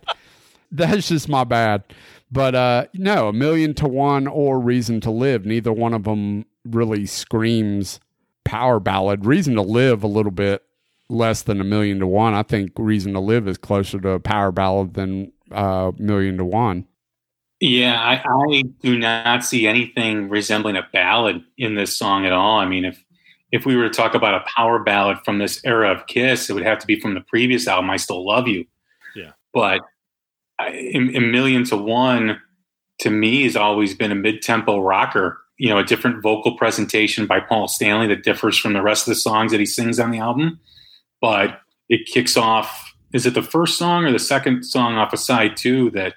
[0.70, 1.84] That's just my bad.
[2.30, 5.44] But uh no, a million to one or reason to live.
[5.44, 8.00] Neither one of them really screams
[8.44, 9.26] power ballad.
[9.26, 10.62] Reason to live a little bit
[11.10, 12.32] less than a million to one.
[12.32, 16.44] I think reason to live is closer to a power ballad than uh million to
[16.46, 16.86] one.
[17.64, 22.58] Yeah, I, I do not see anything resembling a ballad in this song at all.
[22.58, 23.04] I mean, if
[23.52, 26.54] if we were to talk about a power ballad from this era of Kiss, it
[26.54, 28.64] would have to be from the previous album, "I Still Love You."
[29.14, 29.80] Yeah, but
[30.58, 32.40] I, in, in Million to One,
[32.98, 35.38] to me, has always been a mid-tempo rocker.
[35.56, 39.14] You know, a different vocal presentation by Paul Stanley that differs from the rest of
[39.14, 40.58] the songs that he sings on the album.
[41.20, 42.92] But it kicks off.
[43.14, 45.90] Is it the first song or the second song off a side two?
[45.90, 46.14] That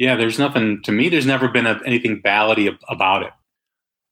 [0.00, 1.10] yeah, there's nothing to me.
[1.10, 3.32] There's never been a, anything ballady about it.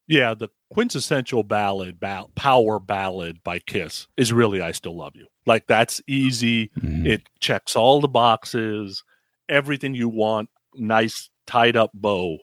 [0.06, 5.26] Yeah, the quintessential ballad, ball, power ballad by Kiss is really "I Still Love You."
[5.46, 6.70] Like that's easy.
[6.82, 9.02] It checks all the boxes,
[9.48, 10.50] everything you want.
[10.74, 12.36] Nice tied up bow.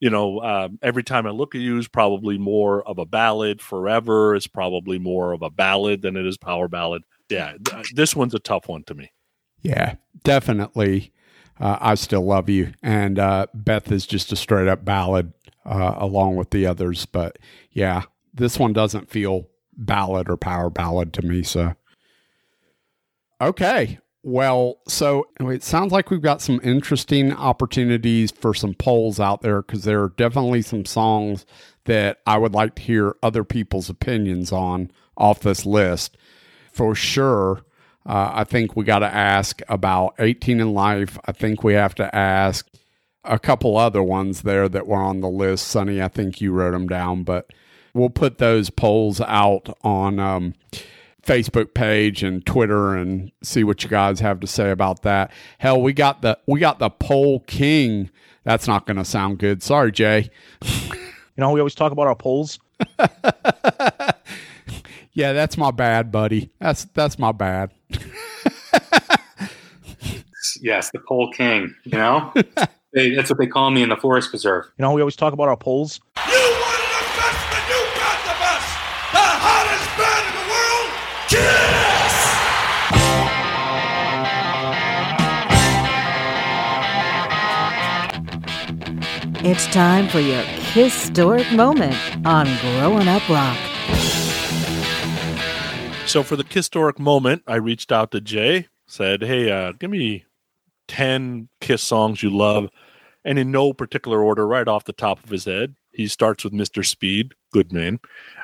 [0.00, 3.62] You know, um, every time I look at you is probably more of a ballad.
[3.62, 7.02] Forever is probably more of a ballad than it is power ballad.
[7.30, 9.10] Yeah, th- this one's a tough one to me.
[9.62, 11.13] Yeah, definitely.
[11.60, 15.32] Uh, I still love you, and uh, Beth is just a straight up ballad
[15.64, 17.06] uh, along with the others.
[17.06, 17.38] But
[17.70, 18.02] yeah,
[18.32, 21.42] this one doesn't feel ballad or power ballad to me.
[21.42, 21.74] So
[23.40, 29.42] okay, well, so it sounds like we've got some interesting opportunities for some polls out
[29.42, 31.44] there because there are definitely some songs
[31.84, 36.16] that I would like to hear other people's opinions on off this list.
[36.72, 37.60] For sure,
[38.06, 41.18] uh, I think we got to ask about 18 and Life.
[41.24, 42.66] I think we have to ask
[43.24, 45.68] a couple other ones there that were on the list.
[45.68, 47.50] Sonny, I think you wrote them down, but
[47.94, 50.54] we'll put those polls out on um,
[51.22, 55.30] Facebook page and Twitter and see what you guys have to say about that.
[55.58, 58.10] Hell, we got the we got the poll king.
[58.44, 59.62] That's not going to sound good.
[59.62, 60.30] Sorry, Jay.
[61.36, 62.60] You know, we always talk about our polls.
[65.14, 66.50] Yeah, that's my bad, buddy.
[66.58, 67.70] That's that's my bad.
[70.60, 71.74] Yes, the pole king.
[71.84, 72.32] You know,
[72.92, 74.66] they, that's what they call me in the forest preserve.
[74.76, 76.00] You know, we always talk about our polls.
[76.14, 76.30] The
[79.14, 80.90] hottest band in the world,
[89.32, 89.44] Kiss!
[89.44, 90.42] It's time for your
[90.72, 91.96] historic moment
[92.26, 93.73] on Growing Up Rock.
[96.14, 100.24] So for the historic moment, I reached out to Jay, said, "Hey, uh, give me
[100.86, 102.70] ten Kiss songs you love,"
[103.24, 106.52] and in no particular order, right off the top of his head, he starts with
[106.52, 106.86] "Mr.
[106.86, 107.98] Speed," good man.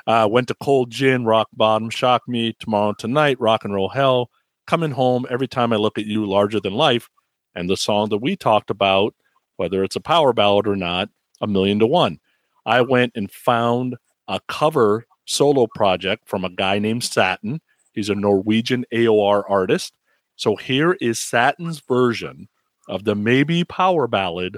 [0.05, 4.29] Uh, went to Cold Gin, Rock Bottom, Shock Me, Tomorrow Tonight, Rock and Roll Hell,
[4.67, 7.09] Coming Home, Every Time I Look at You, Larger Than Life,
[7.55, 9.15] and the song that we talked about,
[9.55, 11.07] whether it's a power ballad or not,
[11.39, 12.19] A Million to One.
[12.65, 13.95] I went and found
[14.27, 17.61] a cover solo project from a guy named Satin.
[17.93, 19.93] He's a Norwegian AOR artist.
[20.35, 22.47] So here is Satin's version
[22.87, 24.57] of the maybe power ballad,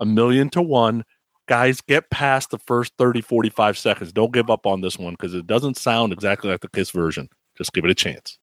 [0.00, 1.04] A Million to One.
[1.46, 4.12] Guys, get past the first 30, 45 seconds.
[4.12, 7.28] Don't give up on this one because it doesn't sound exactly like the Kiss version.
[7.58, 8.38] Just give it a chance.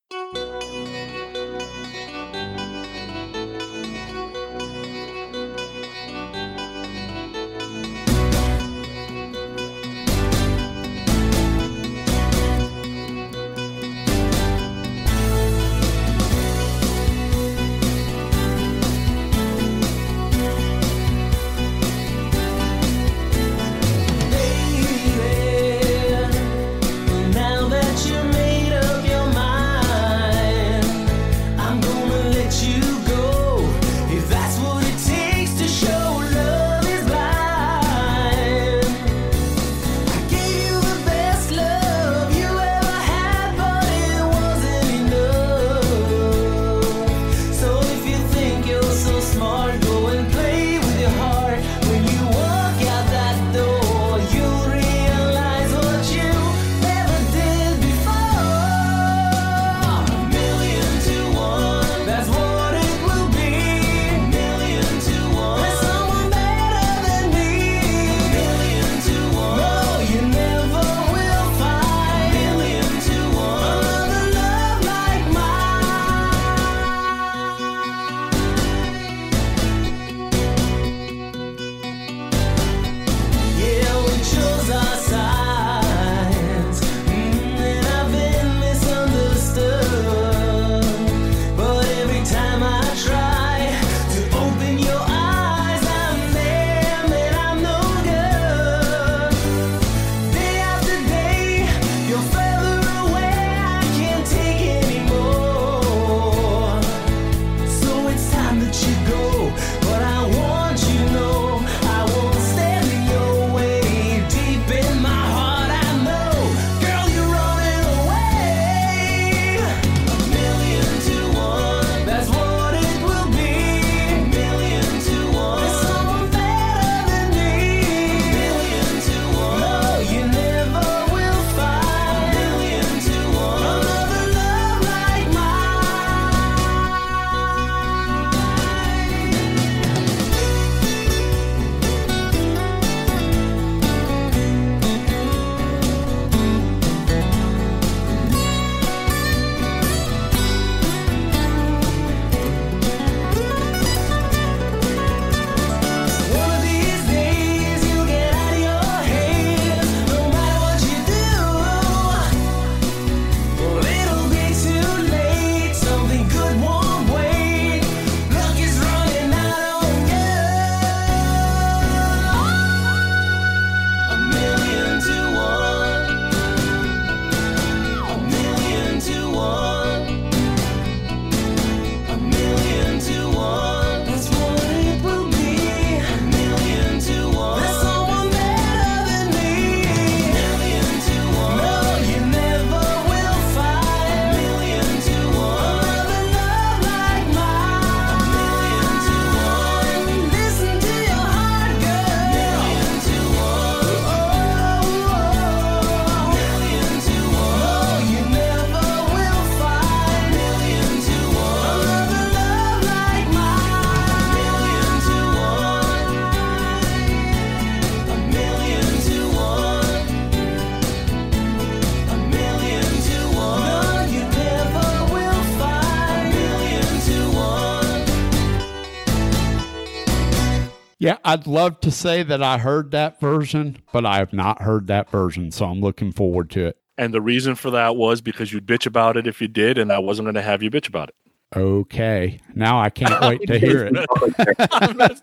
[231.30, 235.12] I'd love to say that I heard that version, but I have not heard that
[235.12, 236.78] version, so I'm looking forward to it.
[236.98, 239.92] And the reason for that was because you'd bitch about it if you did, and
[239.92, 241.16] I wasn't going to have you bitch about it.
[241.56, 242.40] Okay.
[242.56, 245.20] Now I can't wait to hear it.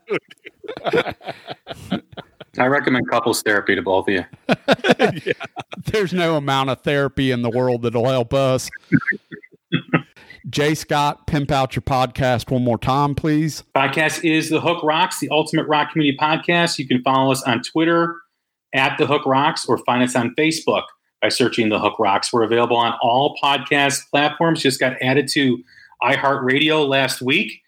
[2.56, 4.24] I recommend couples therapy to both of you.
[5.86, 8.70] There's no amount of therapy in the world that'll help us.
[10.48, 13.64] Jay Scott, pimp out your podcast one more time, please.
[13.74, 16.78] Podcast is The Hook Rocks, the ultimate rock community podcast.
[16.78, 18.14] You can follow us on Twitter
[18.72, 20.84] at The Hook Rocks or find us on Facebook
[21.20, 22.32] by searching The Hook Rocks.
[22.32, 24.62] We're available on all podcast platforms.
[24.62, 25.58] Just got added to
[26.00, 27.62] iHeartRadio last week.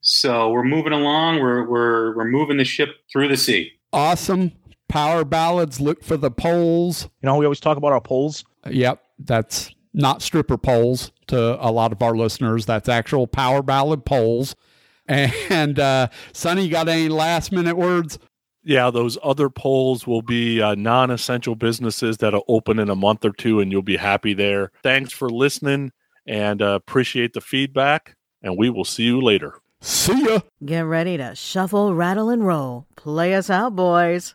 [0.00, 1.38] So we're moving along.
[1.38, 3.70] We're, we're, we're moving the ship through the sea.
[3.92, 4.50] Awesome.
[4.88, 7.04] Power ballads, look for the polls.
[7.22, 8.44] You know, we always talk about our polls.
[8.68, 12.66] Yep, that's not stripper polls to a lot of our listeners.
[12.66, 14.54] That's actual power ballad polls.
[15.06, 18.18] And uh, Sonny, you got any last minute words?
[18.62, 23.22] Yeah, those other polls will be uh, non essential businesses that'll open in a month
[23.26, 24.72] or two, and you'll be happy there.
[24.82, 25.92] Thanks for listening
[26.26, 29.60] and uh, appreciate the feedback, and we will see you later.
[29.82, 30.40] See ya.
[30.64, 32.86] Get ready to shuffle, rattle, and roll.
[32.96, 34.34] Play us out, boys.